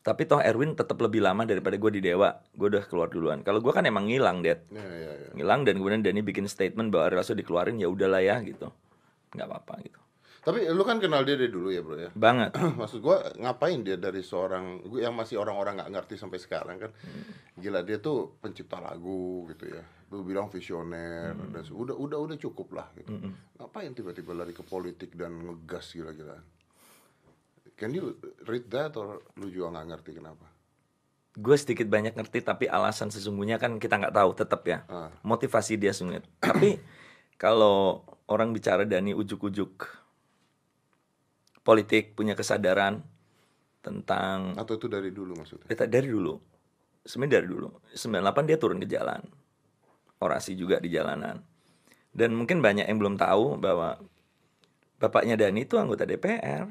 Tapi 0.05 0.23
toh 0.23 0.39
Erwin 0.39 0.79
tetap 0.79 1.03
lebih 1.03 1.19
lama 1.19 1.43
daripada 1.43 1.75
gue 1.75 1.99
di 1.99 2.01
Dewa. 2.01 2.31
Gue 2.55 2.71
udah 2.71 2.87
keluar 2.87 3.11
duluan. 3.11 3.43
Kalau 3.43 3.59
gue 3.59 3.75
kan 3.75 3.83
emang 3.83 4.07
ngilang, 4.07 4.39
Dad. 4.39 4.63
Ya, 4.71 4.87
ya, 4.87 5.13
ya. 5.13 5.29
Ngilang 5.35 5.67
dan 5.67 5.83
kemudian 5.83 6.01
Dani 6.01 6.23
bikin 6.23 6.47
statement 6.47 6.95
bahwa 6.95 7.19
Lasso 7.19 7.35
dikeluarin 7.35 7.83
ya 7.83 7.91
udahlah 7.91 8.23
ya 8.23 8.39
gitu. 8.47 8.71
nggak 9.35 9.47
apa-apa 9.51 9.83
gitu. 9.83 9.99
Tapi 10.47 10.63
lu 10.65 10.79
kan 10.81 10.97
kenal 10.97 11.27
dia 11.27 11.35
dari 11.35 11.51
dulu 11.51 11.69
ya 11.69 11.83
bro 11.83 11.99
ya. 11.99 12.11
Banget. 12.15 12.55
Maksud 12.79 13.03
gua 13.03 13.19
ngapain 13.35 13.83
dia 13.83 13.99
dari 13.99 14.23
seorang 14.23 14.87
gua 14.87 15.03
yang 15.03 15.13
masih 15.13 15.37
orang-orang 15.37 15.75
nggak 15.77 15.91
ngerti 15.91 16.15
sampai 16.15 16.39
sekarang 16.39 16.79
kan. 16.79 16.91
Gila 17.53 17.83
dia 17.83 17.99
tuh 17.99 18.39
pencipta 18.39 18.79
lagu 18.79 19.43
gitu 19.49 19.67
ya. 19.67 19.83
Lu 20.07 20.23
bilang 20.23 20.47
visioner 20.47 21.35
dan 21.51 21.61
se- 21.61 21.75
udah 21.75 21.93
udah 21.93 22.19
udah 22.21 22.37
cukup 22.39 22.73
lah 22.73 22.87
gitu. 22.95 23.11
Ngapain 23.57 23.91
tiba-tiba 23.91 24.31
lari 24.33 24.53
ke 24.53 24.63
politik 24.63 25.13
dan 25.13 25.35
ngegas 25.37 25.91
gila-gilaan? 25.91 26.47
Can 27.75 27.91
you 27.91 28.15
read 28.43 28.71
that 28.71 28.95
or 28.95 29.21
lu 29.35 29.51
juga 29.51 29.75
nggak 29.75 29.87
ngerti 29.91 30.13
kenapa? 30.15 30.47
gue 31.37 31.53
sedikit 31.53 31.85
banyak 31.85 32.17
ngerti 32.17 32.41
tapi 32.41 32.65
alasan 32.65 33.13
sesungguhnya 33.13 33.61
kan 33.61 33.77
kita 33.77 34.01
nggak 34.01 34.15
tahu 34.15 34.33
tetap 34.33 34.65
ya 34.65 34.89
Ah. 34.89 35.13
motivasi 35.21 35.77
dia 35.77 35.93
sungit 35.93 36.25
tapi 36.41 36.81
kalau 37.37 38.01
orang 38.25 38.57
bicara 38.57 38.89
Dani 38.89 39.13
ujuk-ujuk 39.13 39.85
politik 41.67 42.15
punya 42.15 42.39
kesadaran 42.39 43.03
tentang 43.83 44.55
Atau 44.55 44.79
itu 44.79 44.87
dari 44.87 45.11
dulu 45.11 45.35
maksudnya? 45.35 45.67
Dari 45.67 46.07
dulu. 46.07 46.39
Sebenarnya 47.03 47.43
dari 47.43 47.49
dulu. 47.51 47.69
98 47.91 48.49
dia 48.49 48.57
turun 48.59 48.79
ke 48.79 48.87
jalan. 48.87 49.23
Orasi 50.23 50.55
juga 50.55 50.79
di 50.79 50.95
jalanan. 50.95 51.43
Dan 52.15 52.39
mungkin 52.39 52.63
banyak 52.63 52.87
yang 52.87 52.99
belum 53.03 53.19
tahu 53.19 53.59
bahwa 53.59 53.99
bapaknya 54.97 55.37
Dani 55.37 55.67
itu 55.67 55.77
anggota 55.77 56.09
DPR 56.09 56.71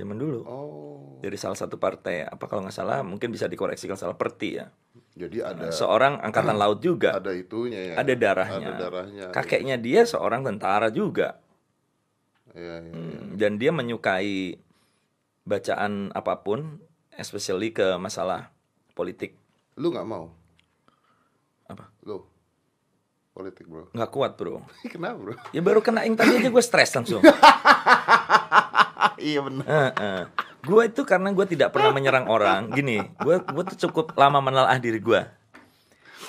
zaman 0.00 0.16
dulu. 0.16 0.40
Oh, 0.48 1.20
dari 1.20 1.36
salah 1.36 1.56
satu 1.56 1.76
partai 1.76 2.24
apa 2.24 2.48
kalau 2.48 2.64
nggak 2.64 2.72
salah 2.72 3.04
mungkin 3.04 3.28
bisa 3.28 3.44
dikoreksi 3.44 3.84
kalau 3.84 4.00
salah 4.00 4.16
Perti 4.16 4.56
ya. 4.56 4.72
Jadi 5.12 5.44
ada 5.44 5.68
seorang 5.68 6.20
angkatan 6.24 6.56
laut 6.56 6.80
juga. 6.80 7.20
Ada 7.20 7.36
itunya 7.36 7.92
ya. 7.92 7.94
ada 8.00 8.12
darahnya. 8.16 8.68
Ada 8.72 8.72
darahnya. 8.80 9.24
kakeknya 9.32 9.76
dia 9.76 10.08
seorang 10.08 10.40
tentara 10.40 10.88
juga 10.88 11.40
Iya, 12.54 12.74
iya. 12.82 12.92
Hmm, 12.92 13.38
dan 13.38 13.56
dia 13.58 13.70
menyukai 13.70 14.58
bacaan 15.46 16.10
apa 16.12 16.42
pun 16.42 16.82
especially 17.14 17.70
ke 17.70 17.96
masalah 17.98 18.50
politik. 18.94 19.38
Lu 19.78 19.90
nggak 19.94 20.08
mau? 20.08 20.30
apa? 21.70 21.86
Lu? 22.02 22.26
Politik 23.30 23.70
bro. 23.70 23.86
nggak 23.94 24.10
kuat 24.10 24.34
bro. 24.34 24.66
Kenapa 24.92 25.16
bro? 25.16 25.34
ya 25.54 25.62
baru 25.62 25.78
kena 25.78 26.02
yang 26.02 26.18
tadi 26.18 26.42
aja 26.42 26.50
gue 26.50 26.64
stres 26.64 26.90
langsung. 26.94 27.22
Iya 29.20 29.44
benar. 29.44 29.92
gue 30.64 30.82
itu 30.88 31.04
karena 31.04 31.28
gue 31.32 31.44
tidak 31.44 31.76
pernah 31.76 31.92
menyerang 31.92 32.24
orang. 32.24 32.72
Gini 32.72 33.04
gue 33.20 33.36
gue 33.36 33.62
tuh 33.72 33.88
cukup 33.88 34.16
lama 34.16 34.40
menelaah 34.40 34.80
diri 34.80 34.96
gue 34.96 35.20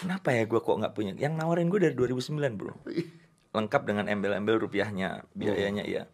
kenapa 0.01 0.35
ya 0.35 0.43
gue 0.43 0.59
kok 0.59 0.75
nggak 0.75 0.91
punya? 0.91 1.15
Yang 1.15 1.33
nawarin 1.39 1.71
gue 1.71 1.79
dari 1.79 1.95
2009 1.95 2.59
bro 2.59 2.75
lengkap 3.51 3.81
dengan 3.83 4.07
embel-embel 4.07 4.63
rupiahnya 4.63 5.27
biayanya 5.35 5.83
ya 5.83 6.07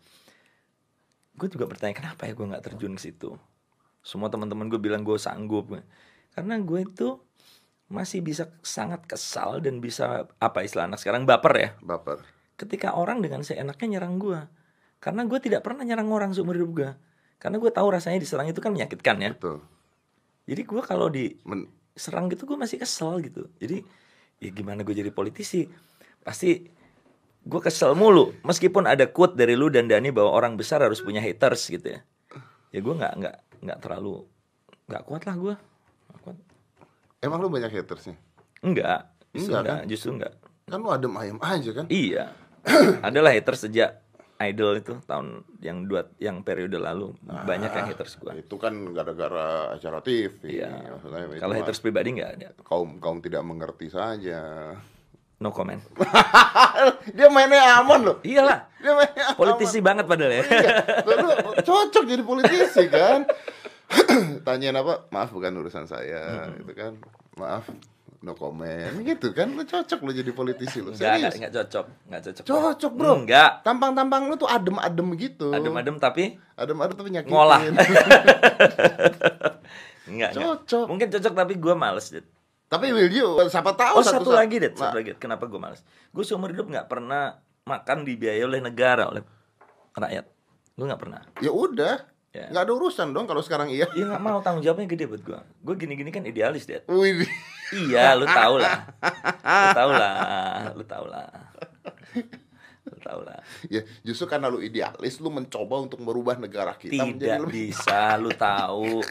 gue 1.38 1.48
juga 1.54 1.70
bertanya 1.70 1.94
kenapa 1.94 2.26
ya 2.26 2.34
gue 2.34 2.46
nggak 2.50 2.66
terjun 2.66 2.98
ke 2.98 3.02
situ? 3.02 3.38
Semua 4.02 4.28
teman-teman 4.34 4.68
gue 4.74 4.82
bilang 4.82 5.06
gue 5.06 5.22
sanggup. 5.22 5.70
Karena 6.34 6.58
gue 6.58 6.82
itu 6.82 7.22
masih 7.88 8.26
bisa 8.26 8.52
sangat 8.66 9.06
kesal 9.06 9.64
dan 9.64 9.80
bisa 9.80 10.28
apa 10.42 10.66
istilah 10.66 10.92
anak 10.92 11.00
sekarang 11.00 11.24
baper 11.24 11.54
ya. 11.56 11.70
Baper. 11.80 12.20
ketika 12.58 12.98
orang 12.98 13.22
dengan 13.22 13.46
seenaknya 13.46 13.86
nyerang 14.02 14.18
gue 14.18 14.42
karena 14.98 15.30
gue 15.30 15.38
tidak 15.38 15.62
pernah 15.62 15.86
nyerang 15.86 16.10
orang 16.10 16.34
seumur 16.34 16.58
hidup 16.58 16.72
gue 16.74 16.90
karena 17.38 17.62
gue 17.62 17.70
tahu 17.70 17.88
rasanya 17.94 18.18
diserang 18.18 18.50
itu 18.50 18.58
kan 18.58 18.74
menyakitkan 18.74 19.22
ya. 19.22 19.30
Betul. 19.38 19.62
jadi 20.50 20.62
gue 20.66 20.82
kalau 20.82 21.06
diserang 21.14 22.34
gitu 22.34 22.50
gue 22.50 22.58
masih 22.58 22.82
kesel 22.82 23.22
gitu. 23.22 23.46
Jadi 23.62 23.86
ya 24.42 24.50
gimana 24.50 24.82
gue 24.82 24.90
jadi 24.98 25.14
politisi? 25.14 25.70
Pasti 26.26 26.66
gue 27.48 27.62
kesel 27.64 27.96
mulu 27.96 28.36
meskipun 28.44 28.84
ada 28.84 29.08
quote 29.08 29.40
dari 29.40 29.56
lu 29.56 29.72
dan 29.72 29.88
Dani 29.88 30.12
bahwa 30.12 30.36
orang 30.36 30.60
besar 30.60 30.84
harus 30.84 31.00
punya 31.00 31.24
haters 31.24 31.72
gitu 31.72 31.96
ya 31.96 32.00
ya 32.76 32.80
gue 32.84 32.94
nggak 32.94 33.14
nggak 33.24 33.36
nggak 33.64 33.78
terlalu 33.80 34.28
nggak 34.88 35.04
kuat 35.08 35.24
lah 35.24 35.36
gue 35.36 35.56
kuat. 36.24 36.38
emang 37.24 37.40
lu 37.40 37.48
banyak 37.48 37.72
hatersnya? 37.72 38.20
enggak 38.60 39.08
justru 39.32 39.52
Enggak, 39.56 39.62
enggak, 39.64 39.80
kan? 39.80 39.90
justru 39.90 40.10
enggak 40.14 40.34
Kan 40.68 40.84
lu 40.84 40.92
adem 40.92 41.16
ayam 41.16 41.40
aja 41.40 41.72
kan? 41.72 41.88
Iya. 41.88 42.36
Adalah 43.08 43.32
haters 43.32 43.72
sejak 43.72 44.04
Idol 44.38 44.78
itu 44.78 45.00
tahun 45.10 45.48
yang 45.66 45.90
dua 45.90 46.14
yang 46.22 46.46
periode 46.46 46.78
lalu 46.78 47.16
banyak 47.26 47.72
yang 47.74 47.88
haters 47.90 48.22
gua. 48.22 48.38
Itu 48.38 48.60
kan 48.62 48.94
gara-gara 48.94 49.74
acara 49.74 50.04
TV. 50.04 50.62
Iya. 50.62 51.00
Kalau 51.42 51.56
mah 51.56 51.58
haters 51.64 51.82
pribadi 51.82 52.20
nggak 52.20 52.32
ada. 52.38 52.50
kaum 52.62 53.00
kaum 53.02 53.18
tidak 53.24 53.42
mengerti 53.48 53.90
saja. 53.90 54.76
No 55.38 55.54
comment. 55.54 55.78
Dia 57.18 57.30
mainnya 57.30 57.78
aman 57.78 58.02
loh. 58.02 58.18
Iyalah. 58.26 58.74
Dia 58.82 58.92
mainnya 58.98 59.24
aman. 59.34 59.38
Politisi 59.38 59.78
banget 59.86 60.10
padahal 60.10 60.34
ya. 60.34 60.44
Iya, 60.50 60.74
cocok 61.68 62.04
jadi 62.10 62.24
politisi 62.26 62.90
kan? 62.90 63.30
Tanyain 64.46 64.74
apa? 64.74 65.06
Maaf 65.14 65.30
bukan 65.30 65.54
urusan 65.62 65.86
saya, 65.86 66.50
gitu 66.58 66.74
kan. 66.74 66.98
Maaf, 67.38 67.70
no 68.26 68.34
comment 68.34 68.98
gitu 69.06 69.30
kan. 69.32 69.54
Lu 69.54 69.62
cocok 69.62 70.00
lu 70.02 70.12
jadi 70.12 70.32
politisi 70.34 70.82
lu. 70.82 70.90
Enggak, 70.90 71.06
enggak, 71.06 71.14
Serius. 71.22 71.36
enggak 71.38 71.54
cocok. 71.54 71.86
Enggak 72.10 72.22
cocok. 72.26 72.44
Cocok, 72.44 72.92
Bro. 72.98 73.14
Enggak. 73.24 73.52
Tampang-tampang 73.62 74.22
lu 74.28 74.36
tuh 74.36 74.50
adem-adem 74.50 75.08
gitu. 75.22 75.54
Adem-adem 75.54 76.02
tapi 76.02 76.36
Adem-adem 76.58 76.96
tapi 76.98 77.10
nyakitin. 77.14 77.32
ngolah. 77.32 77.62
enggak, 80.10 80.30
enggak. 80.34 80.34
Cocok. 80.34 80.86
Mungkin 80.90 81.08
cocok 81.14 81.34
tapi 81.38 81.54
gua 81.62 81.78
males, 81.78 82.10
Dit. 82.10 82.26
Tapi 82.68 82.92
will 82.92 83.08
you 83.08 83.28
siapa 83.48 83.72
tahu 83.74 84.00
Oh, 84.00 84.04
satu, 84.04 84.28
saat- 84.28 84.44
lagi, 84.44 84.56
Dit. 84.58 84.76
Satu 84.76 84.92
Nah, 84.92 84.94
lagi. 84.94 85.12
Kenapa 85.16 85.48
gua 85.48 85.60
males? 85.62 85.82
Gue 86.10 86.22
seumur 86.22 86.52
hidup 86.52 86.68
nggak 86.68 86.86
pernah 86.86 87.40
makan 87.64 88.04
dibiayai 88.04 88.44
oleh 88.44 88.60
negara, 88.60 89.08
oleh 89.08 89.24
rakyat. 89.94 90.26
Gue 90.74 90.86
nggak 90.86 91.02
pernah. 91.02 91.22
Ya 91.40 91.50
udah. 91.50 91.96
Ya. 92.28 92.54
nggak 92.54 92.64
ada 92.64 92.74
urusan 92.76 93.08
dong 93.12 93.26
kalau 93.26 93.42
sekarang 93.42 93.66
iya. 93.68 93.90
Iya 93.92 94.14
nggak 94.14 94.22
mau 94.22 94.38
tanggung 94.40 94.62
jawabnya 94.62 94.86
gede 94.86 95.08
buat 95.08 95.24
gua. 95.24 95.40
Gue 95.58 95.74
gini-gini 95.76 96.12
kan 96.12 96.22
idealis 96.22 96.68
deh. 96.68 96.84
Iya, 97.68 98.14
lu 98.14 98.24
tau 98.24 98.56
lah. 98.56 98.86
Lu 99.42 99.68
tau 99.74 99.92
lah, 99.92 100.18
lu 100.72 100.84
tau 100.86 101.06
lah. 101.06 101.28
Lu 102.84 102.96
tau 103.02 103.20
lah. 103.20 103.40
Ya, 103.68 103.84
justru 104.02 104.24
karena 104.24 104.48
lu 104.48 104.60
idealis, 104.60 105.18
lu 105.18 105.28
mencoba 105.28 105.82
untuk 105.82 106.00
merubah 106.00 106.38
negara 106.38 106.72
kita 106.74 106.96
menjadi 107.02 107.36
Tidak 107.36 107.44
lebih 107.44 107.68
bisa, 107.74 108.16
lu 108.16 108.32
tahu. 108.32 109.02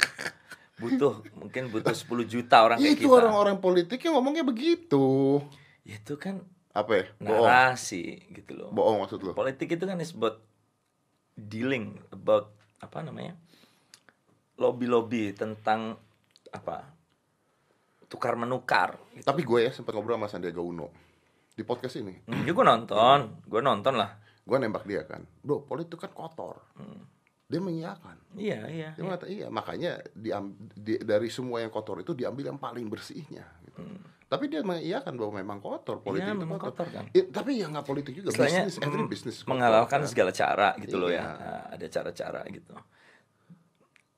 Butuh, 0.76 1.24
mungkin 1.40 1.72
butuh 1.72 1.96
10 1.96 2.28
juta 2.28 2.60
orang 2.60 2.76
Ya, 2.76 2.92
kayak 2.92 3.00
itu 3.00 3.08
orang-orang 3.08 3.56
politik 3.64 3.96
yang 4.04 4.20
ngomongnya 4.20 4.44
begitu. 4.44 5.40
Itu 5.88 6.20
kan 6.20 6.44
Apa 6.76 6.92
ya? 7.00 7.04
Bohong. 7.16 7.48
narasi 7.48 8.20
gitu 8.28 8.52
loh. 8.52 8.68
Bohong 8.68 9.00
maksud 9.00 9.24
lu. 9.24 9.32
Politik 9.32 9.72
itu 9.72 9.84
kan 9.88 9.96
is 10.04 10.12
about 10.12 10.44
dealing, 11.32 11.96
about 12.12 12.52
apa 12.84 13.00
namanya? 13.00 13.32
Lobby-lobby 14.60 15.32
tentang 15.32 15.96
apa? 16.52 16.84
Tukar 18.12 18.36
menukar. 18.36 19.00
Gitu. 19.16 19.24
Tapi 19.24 19.40
gue 19.48 19.64
ya 19.64 19.72
sempat 19.72 19.96
ngobrol 19.96 20.20
sama 20.20 20.28
Sandiaga 20.28 20.60
Uno 20.60 20.92
di 21.56 21.64
podcast 21.64 21.96
ini. 21.96 22.12
Hmm, 22.28 22.44
ya 22.44 22.52
gue 22.52 22.64
nonton, 22.68 23.40
gue 23.48 23.60
nonton 23.64 23.96
lah. 23.96 24.12
Gue 24.44 24.60
nembak 24.60 24.84
dia 24.84 25.02
kan, 25.08 25.24
bro, 25.40 25.64
politik 25.64 25.96
kan 25.96 26.12
kotor. 26.12 26.60
Hmm. 26.76 27.15
Dia 27.46 27.60
mengiyakan. 27.62 28.16
Iya, 28.34 28.60
iya. 28.66 28.90
Dia 28.98 29.04
mengatakan 29.06 29.30
iya, 29.30 29.46
makanya 29.46 30.02
diam, 30.12 30.58
di- 30.74 30.98
dari 30.98 31.30
semua 31.30 31.62
yang 31.62 31.70
kotor 31.70 32.02
itu 32.02 32.10
diambil 32.10 32.50
yang 32.50 32.58
paling 32.58 32.90
bersihnya. 32.90 33.46
Gitu. 33.62 33.78
Tapi 34.26 34.50
dia 34.50 34.66
mengiyakan 34.66 35.14
bahwa 35.14 35.32
memang 35.38 35.58
kotor 35.62 36.02
politik 36.02 36.26
Hmm. 36.26 36.34
Iya, 36.34 36.34
itu 36.34 36.42
memang 36.42 36.58
kotor 36.58 36.86
kan. 36.90 37.04
Eh, 37.14 37.30
tapi 37.30 37.62
ya 37.62 37.70
nggak 37.70 37.86
politik 37.86 38.18
juga. 38.18 38.34
Istilahnya 38.34 38.66
Bisnis, 38.66 38.82
every 38.82 39.04
mm, 39.06 39.10
business 39.10 39.36
kotor, 39.38 39.50
menghalalkan 39.54 40.00
kan. 40.02 40.10
segala 40.10 40.30
cara 40.34 40.68
gitu 40.82 40.96
loh 40.98 41.06
ya. 41.06 41.22
Iya. 41.22 41.26
Nah, 41.38 41.62
ada 41.70 41.86
cara-cara 41.86 42.40
gitu. 42.50 42.74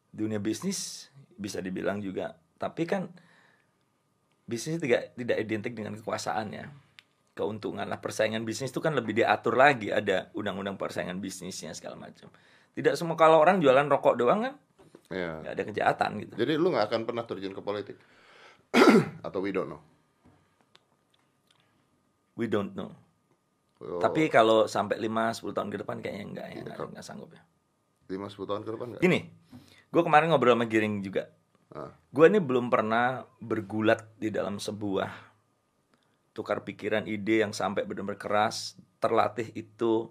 Dunia 0.09 0.41
bisnis 0.41 1.13
bisa 1.37 1.61
dibilang 1.61 2.01
juga, 2.01 2.33
tapi 2.57 2.89
kan 2.89 3.13
bisnis 4.49 4.81
tidak 4.81 5.13
tidak 5.15 5.37
identik 5.37 5.77
dengan 5.77 5.93
kekuasaan 6.01 6.49
ya. 6.57 6.65
Keuntungan 7.37 7.85
lah 7.85 8.01
persaingan 8.01 8.43
bisnis 8.43 8.73
itu 8.73 8.81
kan 8.81 8.97
lebih 8.97 9.13
diatur 9.15 9.55
lagi, 9.55 9.93
ada 9.93 10.33
undang-undang 10.33 10.81
persaingan 10.81 11.21
bisnisnya 11.21 11.77
segala 11.77 12.01
macam. 12.01 12.33
Tidak 12.73 12.95
semua 12.95 13.15
kalau 13.15 13.39
orang 13.39 13.59
jualan 13.59 13.87
rokok 13.87 14.17
doang 14.17 14.41
kan 14.43 14.55
Iya. 15.09 15.41
nggak 15.41 15.53
ada 15.53 15.65
kejahatan 15.65 16.11
gitu. 16.21 16.33
Jadi 16.37 16.53
lu 16.55 16.69
nggak 16.69 16.87
akan 16.89 17.01
pernah 17.05 17.25
terjun 17.25 17.53
ke 17.53 17.63
politik 17.63 17.97
atau 19.27 19.39
we 19.41 19.49
don't 19.49 19.69
know. 19.69 19.81
We 22.37 22.47
don't 22.47 22.73
know. 22.73 22.93
Oh, 23.79 23.99
Tapi 23.99 24.27
kalau 24.27 24.67
sampai 24.67 24.99
5 24.99 25.09
10 25.33 25.55
tahun 25.55 25.71
ke 25.71 25.79
depan 25.81 25.97
kayaknya 25.99 26.25
enggak 26.27 26.47
ya, 26.47 26.57
nggak 26.61 26.77
kalau- 26.77 26.93
nggak 26.93 27.07
sanggup 27.07 27.31
ya. 27.33 27.43
lima 28.09 28.25
sepuluh 28.27 28.49
tahun 28.49 28.63
ke 28.65 28.71
depan 28.73 28.87
nggak? 28.89 29.03
Gini, 29.05 29.21
gue 29.93 30.03
kemarin 30.03 30.33
ngobrol 30.33 30.57
sama 30.57 30.65
Giring 30.65 31.05
juga. 31.05 31.29
Ah. 31.69 31.93
Gue 32.09 32.25
ini 32.27 32.41
belum 32.41 32.73
pernah 32.73 33.21
bergulat 33.37 34.17
di 34.17 34.33
dalam 34.33 34.57
sebuah 34.57 35.13
tukar 36.33 36.65
pikiran 36.65 37.05
ide 37.05 37.45
yang 37.45 37.53
sampai 37.53 37.85
benar-benar 37.85 38.17
keras, 38.17 38.81
terlatih 38.97 39.53
itu 39.53 40.09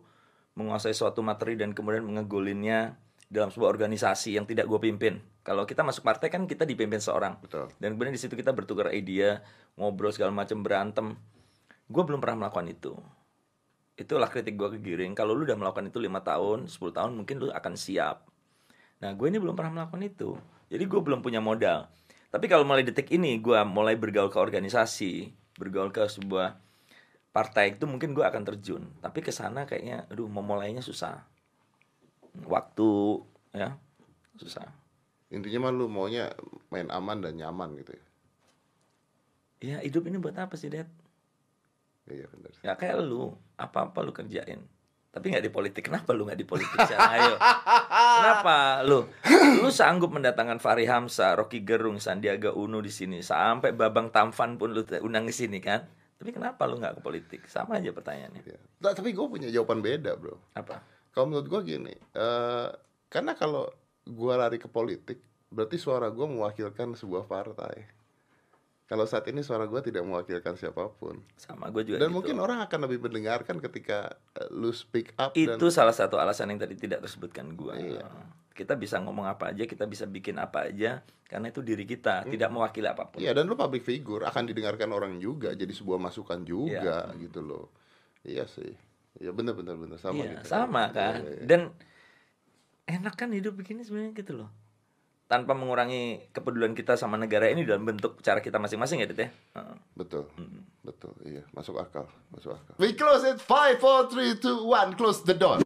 menguasai 0.57 0.97
suatu 0.97 1.21
materi 1.21 1.53
dan 1.53 1.77
kemudian 1.77 2.01
mengegolinnya 2.09 2.97
dalam 3.29 3.53
sebuah 3.53 3.69
organisasi 3.77 4.41
yang 4.41 4.49
tidak 4.49 4.65
gue 4.65 4.79
pimpin. 4.81 5.21
Kalau 5.45 5.63
kita 5.69 5.85
masuk 5.85 6.01
partai 6.01 6.33
kan 6.33 6.49
kita 6.49 6.65
dipimpin 6.65 6.97
seorang. 6.97 7.37
Betul. 7.37 7.69
Dan 7.77 7.95
kemudian 7.95 8.11
di 8.11 8.19
situ 8.19 8.33
kita 8.33 8.51
bertukar 8.51 8.89
ide, 8.91 9.39
ngobrol 9.77 10.11
segala 10.11 10.33
macam 10.33 10.65
berantem. 10.65 11.13
Gue 11.87 12.03
belum 12.03 12.19
pernah 12.19 12.47
melakukan 12.47 12.67
itu. 12.67 12.97
Itulah 13.95 14.27
kritik 14.27 14.57
gue 14.57 14.75
ke 14.75 14.77
Giring. 14.81 15.13
Kalau 15.13 15.37
lu 15.37 15.45
udah 15.45 15.55
melakukan 15.55 15.87
itu 15.87 16.01
lima 16.01 16.19
tahun, 16.25 16.67
10 16.67 16.97
tahun 16.97 17.11
mungkin 17.15 17.35
lu 17.39 17.47
akan 17.53 17.73
siap. 17.77 18.27
Nah 19.05 19.13
gue 19.13 19.27
ini 19.29 19.37
belum 19.37 19.53
pernah 19.53 19.83
melakukan 19.83 20.03
itu. 20.03 20.35
Jadi 20.67 20.83
gue 20.83 20.99
belum 20.99 21.21
punya 21.23 21.39
modal. 21.39 21.87
Tapi 22.27 22.45
kalau 22.51 22.67
mulai 22.67 22.83
detik 22.83 23.07
ini 23.13 23.39
gue 23.39 23.55
mulai 23.63 23.95
bergaul 23.95 24.27
ke 24.27 24.35
organisasi, 24.35 25.31
bergaul 25.55 25.95
ke 25.95 26.03
sebuah 26.11 26.59
partai 27.37 27.77
itu 27.77 27.85
mungkin 27.85 28.17
gue 28.17 28.25
akan 28.25 28.41
terjun. 28.41 28.89
Tapi 28.97 29.21
ke 29.21 29.29
sana 29.29 29.69
kayaknya, 29.69 30.09
aduh 30.09 30.25
memulainya 30.25 30.81
susah. 30.81 31.21
Waktu 32.49 33.21
ya 33.53 33.77
susah. 34.41 34.65
Intinya 35.29 35.69
mah 35.69 35.71
lu 35.77 35.85
maunya 35.85 36.33
main 36.73 36.89
aman 36.89 37.21
dan 37.21 37.37
nyaman 37.37 37.77
gitu 37.77 37.93
ya. 37.93 38.05
Ya 39.57 39.77
hidup 39.85 40.09
ini 40.09 40.17
buat 40.17 40.33
apa 40.33 40.57
sih, 40.57 40.73
Dad? 40.73 40.89
Iya 42.09 42.25
benar. 42.33 42.49
Ya 42.65 42.73
kayak 42.73 43.05
lu, 43.05 43.37
apa-apa 43.53 44.01
lu 44.01 44.09
kerjain. 44.17 44.65
Tapi 45.13 45.33
nggak 45.33 45.45
di 45.45 45.53
politik. 45.53 45.83
Kenapa 45.89 46.13
lu 46.17 46.25
nggak 46.25 46.41
di 46.41 46.45
politik? 46.45 46.77
Sekarang, 46.77 47.13
ayo. 47.21 47.35
Kenapa 48.21 48.85
lu? 48.85 49.05
Lu 49.61 49.69
sanggup 49.69 50.13
mendatangkan 50.13 50.57
Fahri 50.57 50.89
Hamzah, 50.89 51.37
Rocky 51.37 51.61
Gerung, 51.65 52.01
Sandiaga 52.01 52.53
Uno 52.53 52.81
di 52.81 52.93
sini, 52.93 53.21
sampai 53.21 53.73
Babang 53.73 54.13
Tampan 54.13 54.61
pun 54.61 54.73
lu 54.73 54.85
undang 55.01 55.25
di 55.25 55.33
sini 55.33 55.57
kan? 55.57 55.85
Tapi 56.17 56.29
kenapa 56.33 56.65
lu 56.65 56.81
nggak 56.81 56.97
ke 56.97 57.01
politik? 57.01 57.41
Sama 57.45 57.77
aja 57.77 57.93
pertanyaannya. 57.93 58.41
Iya. 58.41 58.59
Nah, 58.81 58.91
tapi 58.97 59.13
gue 59.13 59.25
punya 59.29 59.49
jawaban 59.53 59.85
beda 59.85 60.17
bro. 60.17 60.37
Apa? 60.57 60.81
Kalau 61.13 61.29
menurut 61.29 61.47
gue 61.49 61.61
gini, 61.77 61.93
eh 61.93 62.69
karena 63.07 63.33
kalau 63.37 63.69
gue 64.05 64.33
lari 64.33 64.57
ke 64.57 64.69
politik, 64.69 65.21
berarti 65.49 65.77
suara 65.77 66.09
gue 66.09 66.25
mewakilkan 66.25 66.97
sebuah 66.97 67.25
partai. 67.29 67.96
Kalau 68.87 69.03
saat 69.03 69.27
ini 69.27 69.43
suara 69.43 69.67
gue 69.67 69.81
tidak 69.81 69.99
mewakilkan 70.01 70.55
siapa 70.55 70.87
pun. 70.89 71.19
Sama 71.35 71.67
gue 71.67 71.83
juga 71.83 71.99
Dan 71.99 72.07
gitu. 72.07 72.15
mungkin 72.15 72.35
orang 72.39 72.63
akan 72.63 72.79
lebih 72.87 73.03
mendengarkan 73.03 73.59
ketika 73.59 74.15
eh, 74.33 74.47
lu 74.49 74.71
speak 74.71 75.11
up 75.19 75.35
dan 75.35 75.59
itu 75.59 75.67
salah 75.67 75.91
satu 75.91 76.15
alasan 76.15 76.47
yang 76.49 76.57
tadi 76.57 76.79
tidak 76.79 77.03
tersebutkan 77.03 77.51
gua. 77.51 77.75
Iya. 77.75 78.07
Kita 78.49 78.73
bisa 78.73 78.97
ngomong 78.97 79.27
apa 79.27 79.51
aja, 79.51 79.67
kita 79.67 79.83
bisa 79.83 80.07
bikin 80.07 80.39
apa 80.39 80.71
aja 80.71 81.03
karena 81.27 81.51
itu 81.51 81.59
diri 81.59 81.83
kita, 81.83 82.23
Hmm. 82.23 82.31
tidak 82.31 82.47
mewakili 82.47 82.87
apa 82.87 83.03
pun. 83.05 83.19
Iya 83.19 83.35
dan 83.35 83.43
lu 83.43 83.53
public 83.53 83.83
figure 83.83 84.23
akan 84.23 84.43
didengarkan 84.47 84.87
orang 84.89 85.19
juga 85.19 85.51
jadi 85.51 85.69
sebuah 85.69 85.99
masukan 85.99 86.39
juga 86.41 87.11
Iya. 87.11 87.19
gitu 87.19 87.43
loh. 87.43 87.67
Iya 88.23 88.47
sih. 88.47 88.71
Iya 89.19 89.35
benar 89.35 89.51
benar 89.51 89.75
benar 89.75 89.99
sama 89.99 90.23
Iya, 90.23 90.31
gitu. 90.39 90.47
sama 90.47 90.83
Iya, 90.87 90.95
kan. 90.95 91.13
iya, 91.17 91.31
iya. 91.33 91.43
Dan 91.43 91.61
enak 92.87 93.13
kan 93.13 93.29
hidup 93.29 93.51
begini 93.53 93.83
sebenarnya 93.83 94.15
gitu 94.15 94.31
loh. 94.33 94.49
Tanpa 95.27 95.51
mengurangi 95.51 96.31
kepedulian 96.31 96.71
kita 96.71 96.95
sama 96.95 97.19
negara 97.19 97.51
ini 97.51 97.67
dalam 97.67 97.83
bentuk 97.83 98.23
cara 98.23 98.39
kita 98.39 98.63
masing-masing 98.63 99.03
ya, 99.03 99.07
Dit 99.11 99.19
ya. 99.19 99.29
Heeh. 99.59 99.75
Betul. 99.91 100.23
Hmm. 100.39 100.63
Betul. 100.87 101.11
Iya, 101.27 101.43
masuk 101.51 101.75
akal, 101.83 102.07
masuk 102.31 102.55
akal. 102.55 102.73
We 102.79 102.95
close 102.95 103.27
it 103.27 103.43
5 103.43 103.75
4 103.83 104.07
3 104.07 104.39
2 104.39 104.95
1 104.95 104.95
close 104.95 105.19
the 105.27 105.35
door. 105.35 105.59